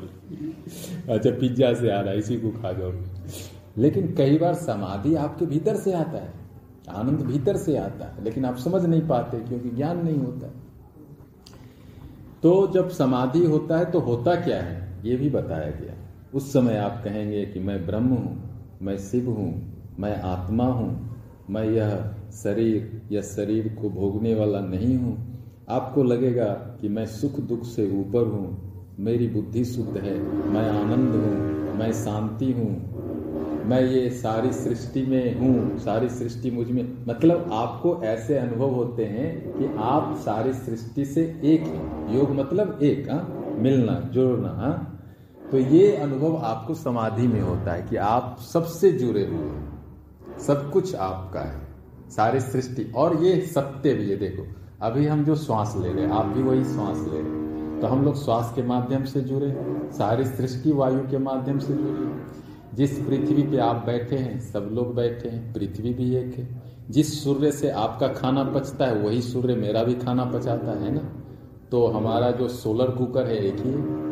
अच्छा 1.09 1.31
पिज्जा 1.31 1.73
से 1.73 1.91
आ 1.91 1.99
रहा 2.01 2.11
है, 2.11 2.17
इसी 2.17 2.37
को 2.37 2.51
खा 2.61 2.71
जाओ 2.71 2.91
लेकिन 3.77 4.13
कई 4.15 4.37
बार 4.37 4.53
समाधि 4.55 5.15
आपके 5.17 5.45
भीतर 5.45 5.75
से 5.77 5.93
आता 5.93 6.17
है, 6.17 6.33
आनंद 6.91 7.21
भीतर 7.23 7.57
से 7.57 7.77
आता 7.77 8.05
है, 8.05 8.23
लेकिन 8.23 8.45
आप 8.45 8.57
समझ 8.59 8.83
नहीं 8.85 9.07
पाते 9.07 9.39
क्योंकि 9.39 9.69
ज्ञान 9.69 10.03
नहीं 10.05 10.17
होता 10.17 10.47
तो 12.43 12.51
जब 12.73 12.89
समाधि 12.89 13.43
होता 13.45 13.77
है 13.77 13.85
तो 13.91 13.99
होता 14.01 14.35
क्या 14.35 14.61
है? 14.61 14.77
ये 15.05 15.15
भी 15.15 15.29
बताया 15.29 15.69
गया। 15.71 15.93
उस 16.33 16.53
समय 16.53 16.77
आप 16.77 17.01
कहेंगे 17.03 17.45
कि 17.45 17.59
मैं 17.59 17.85
ब्रह्म 17.85 18.07
हूँ, 18.07 18.49
मैं 18.81 18.97
शिव 18.97 19.29
हूँ, 19.29 19.73
मैं 19.99 20.21
आत्मा 20.21 20.65
हूँ, 20.65 21.17
मैं 21.49 21.63
यह 21.63 22.15
शरीर 22.31 23.01
या 23.11 23.21
शरीर 23.21 23.77
को 23.81 23.89
भोगने 23.89 24.35
वाला 24.35 24.59
नहीं 24.59 24.97
हूँ। 24.97 25.17
आपको 25.69 26.03
लगेगा 26.03 26.77
कि 26.81 26.89
मैं 26.89 27.05
सुख 27.05 27.39
दुख 27.39 27.63
से 27.63 27.99
ऊपर 27.99 28.27
हूँ, 28.27 28.69
मेरी 28.99 29.27
बुद्धि 29.27 29.65
शुद्ध 29.65 29.97
है, 29.97 30.19
मैं 30.23 30.69
आनंद 30.69 31.15
हूँ, 31.15 31.77
मैं 31.77 31.91
शांति 31.93 32.51
हूँ, 32.51 32.99
मैं 33.65 33.81
ये 33.81 34.09
सारी 34.09 34.51
सृष्टि 34.51 35.05
में 35.05 35.39
हूँ, 35.39 35.77
सारी 35.79 36.09
सृष्टि 36.09 36.51
मुझमें। 36.51 37.05
मतलब 37.07 37.49
आपको 37.53 38.01
ऐसे 38.03 38.37
अनुभव 38.37 38.69
होते 38.69 39.05
हैं 39.05 39.51
कि 39.51 39.65
आप 39.77 40.15
सारी 40.17 40.53
सृष्टि 40.53 41.05
से 41.05 41.41
एक 41.43 41.61
हैं। 41.61 42.15
योग 42.15 42.31
मतलब 42.31 42.79
एक 42.83 43.09
हाँ? 43.09 43.55
मिलना, 43.57 43.99
जुड़ना 44.13 44.49
हाँ? 44.49 44.95
तो 45.51 45.57
ये 45.57 45.95
अनुभव 45.95 46.37
आपको 46.37 46.73
समाधि 46.73 47.27
में 47.27 47.41
होता 47.41 47.73
है 47.73 47.81
कि 47.89 47.95
आप 47.95 48.37
सबसे 48.53 48.91
जुड़े 48.91 49.25
हुए 49.25 49.37
हैं। 49.37 49.79
सब 50.39 50.71
कुछ 50.71 50.95
आपका 50.95 51.39
है। 51.39 51.67
सारी 52.09 52.39
सृष्टि। 52.39 52.93
और 52.95 53.23
ये 53.23 53.41
सत्य 53.41 53.93
भी 53.93 54.09
है 54.09 54.17
देखो, 54.17 54.47
अभी 54.81 55.05
हम 55.05 55.25
जो 55.25 55.35
श्वास 55.35 55.75
ले 55.77 55.93
रहे 55.93 56.03
हैं, 56.03 56.11
आप 56.11 56.25
भी 56.25 56.43
वही 56.43 56.63
श्वास 56.63 56.97
ले 56.97 57.19
रहे 57.19 57.31
हैं। 57.31 57.79
तो 57.81 57.87
हम 57.87 58.05
लोग 58.05 58.23
श्वास 58.23 58.53
के 58.55 58.63
माध्यम 58.63 59.03
से 59.03 59.21
जुड़े 59.21 59.65
सारी 59.91 60.25
सृष्टि 60.25 60.71
वायु 60.71 60.99
के 60.99 61.17
माध्यम 61.17 61.59
से 61.59 61.73
जुड़े 61.73 62.39
जिस 62.73 62.99
पृथ्वी 62.99 63.43
पे 63.43 63.57
आप 63.57 63.83
बैठे 63.85 64.15
हैं, 64.15 64.39
सब 64.39 64.69
लोग 64.73 64.95
बैठे 64.95 65.29
हैं, 65.29 65.53
पृथ्वी 65.53 65.93
भी 65.93 66.15
एक 66.15 66.35
है। 66.37 66.61
जिस 66.89 67.23
सूर्य 67.23 67.51
से 67.51 67.69
आपका 67.69 68.07
खाना 68.07 68.43
पचता 68.43 68.85
है, 68.85 69.01
वही 69.01 69.21
सूर्य 69.21 69.55
मेरा 69.55 69.83
भी 69.83 69.93
खाना 69.93 70.25
पचाता 70.25 70.71
है 70.71 70.93
ना? 70.93 71.01
तो 71.71 71.87
हमारा 71.87 72.31
जो 72.31 72.47
सोलर 72.47 72.91
कुकर 72.91 73.25
है, 73.25 73.37
एक 73.37 73.55
ही। 73.59 74.08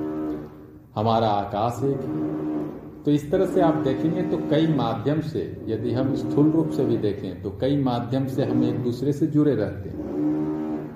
हमारा 0.98 1.28
आकाश 1.28 1.84
एक 1.84 2.02
है। 2.02 3.04
तो 3.04 3.12
इस 3.12 3.32
तरह 3.32 3.45
से 3.45 3.62
आप 3.62 3.76
देखेंगे 3.76 4.22
तो 4.22 4.38
कई 4.50 4.68
माध्यम 4.68 5.22
से, 5.22 5.66
यदि 5.68 5.91
हम 5.91 6.16
स्थूल 6.16 6.52
रूप 6.52 6.70
से 6.70 6.86
भी 6.86 6.98
देखें 6.98 7.41
तो 7.43 7.50
कई 7.62 7.78
माध्यम 7.78 8.28
से 8.28 8.45
हम 8.45 8.64
एक 8.64 8.80
दूसरे 8.84 9.14
से 9.14 9.28
जुड़े 9.28 9.56
रहते 9.56 9.89
हैं। 9.89 10.95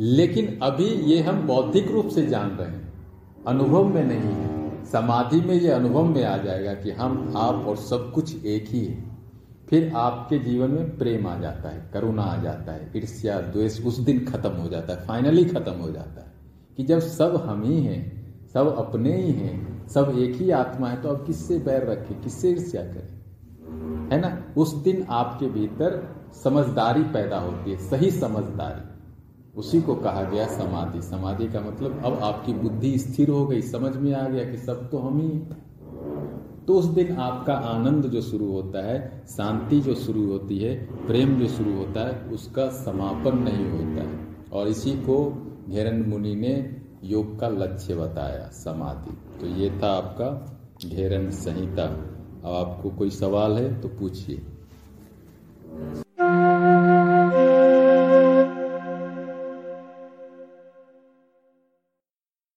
लेकिन 0.00 0.58
अभी 0.62 0.84
ये 0.84 1.20
हम 1.20 1.46
बौद्धिक 1.46 1.90
रूप 1.90 2.08
से 2.08 2.26
जान 2.26 2.50
रहे 2.50 2.68
हैं। 2.68 2.92
अनुभव 3.46 3.84
में 3.84 4.04
नहीं 4.04 4.18
है। 4.18 4.84
समाधि 4.84 5.40
में 5.40 5.54
ये 5.54 5.70
अनुभव 5.70 6.04
में 6.04 6.24
आ 6.24 6.36
जाएगा 6.36 6.74
कि 6.74 6.90
हम, 6.90 7.32
आप 7.36 7.54
और 7.54 7.76
सब 7.76 8.12
कुछ 8.12 8.44
एक 8.44 8.68
ही 8.68 8.84
है। 8.84 9.04
फिर 9.68 9.92
आपके 9.96 10.38
जीवन 10.38 10.70
में 10.70 10.98
प्रेम 10.98 11.26
आ 11.26 11.38
जाता 11.38 11.68
है, 11.68 11.90
करुणा 11.94 12.22
आ 12.22 12.42
जाता 12.42 12.72
है, 12.72 12.90
ईर्ष्या, 12.96 13.40
द्वेष 13.40 13.84
उस 13.86 13.98
दिन 13.98 14.24
खत्म 14.24 14.50
हो 14.50 14.68
जाता 14.68 14.92
है, 14.92 15.06
फाइनली 15.06 15.44
खत्म 15.44 15.72
हो 15.72 15.90
जाता 15.90 16.20
है 16.20 16.32
कि 16.76 16.82
जब 16.82 16.98
सब 16.98 17.36
हम 17.46 17.62
ही 17.62 17.82
हैं 17.82 18.19
सब 18.52 18.76
अपने 18.76 19.22
ही 19.22 19.32
हैं। 19.32 19.88
सब 19.88 20.14
एक 20.18 20.36
ही 20.36 20.50
आत्मा 20.50 20.88
है 20.88 21.02
तो 21.02 21.08
अब 21.08 21.26
किससे 21.26 21.58
बैर 21.58 21.90
रखे? 21.90 22.14
किससे 22.14 22.50
ईर्ष्या 22.50 22.82
करें? 22.82 23.20
है 24.12 24.20
ना? 24.20 24.42
उस 24.56 24.74
दिन 24.74 25.06
आपके 25.10 25.46
भीतर 25.46 26.16
समझदारी 26.44 27.02
पैदा 27.02 27.38
होती 27.38 27.70
है, 27.70 27.76
सही 27.76 28.10
समझदारी। 28.10 28.90
उसी 29.56 29.80
को 29.80 29.94
कहा 29.94 30.22
गया 30.22 30.46
समाधि। 30.46 31.02
समाधि 31.02 31.48
का 31.48 31.60
मतलब 31.60 32.02
अब 32.04 32.14
आपकी 32.14 32.52
बुद्धि 32.52 32.98
स्थिर 32.98 33.28
हो 33.28 33.46
गई, 33.46 33.62
समझ 33.62 33.96
में 33.96 34.14
आ 34.14 34.28
गया 34.28 34.44
कि 34.44 34.56
सब 34.56 34.90
तो 34.90 34.98
हम 34.98 35.20
ही। 35.20 35.28
तो 36.66 36.74
उस 36.74 36.84
दिन 36.84 37.16
आपका 37.16 37.54
आनंद 37.54 38.04
जो 38.04 38.20
शुरू 38.20 38.52
होता 38.52 38.86
है, 38.86 39.22
शांति 39.26 39.80
जो 39.80 39.94
शुरू 39.94 40.26
होती 40.26 40.58
है, 40.58 41.06
प्रेम 41.06 41.38
जो 41.38 41.46
शुरू 41.46 41.76
होता 41.76 42.00
है, 42.00 42.22
उसका 42.22 42.68
समापन 42.68 43.38
नहीं 43.38 43.70
होता 43.70 44.08
है। 44.08 44.36
और 44.52 44.68
इसी 44.68 44.92
को 44.92 45.46
घेरन 45.68 46.10
मुनि 46.10 46.34
ने 46.34 46.79
योग 47.04 47.38
का 47.40 47.48
लक्ष्य 47.48 47.94
बताया, 47.94 48.48
समाधि। 48.48 49.38
तो 49.40 49.46
ये 49.46 49.70
था 49.82 49.92
आपका 49.92 50.28
घेरन 50.88 51.30
संहिता। 51.30 51.84
अब 51.84 52.46
आपको 52.46 52.90
कोई 52.90 53.10
सवाल 53.10 53.58
है 53.58 53.80
तो 53.80 53.88
पूछिए। 53.88 54.36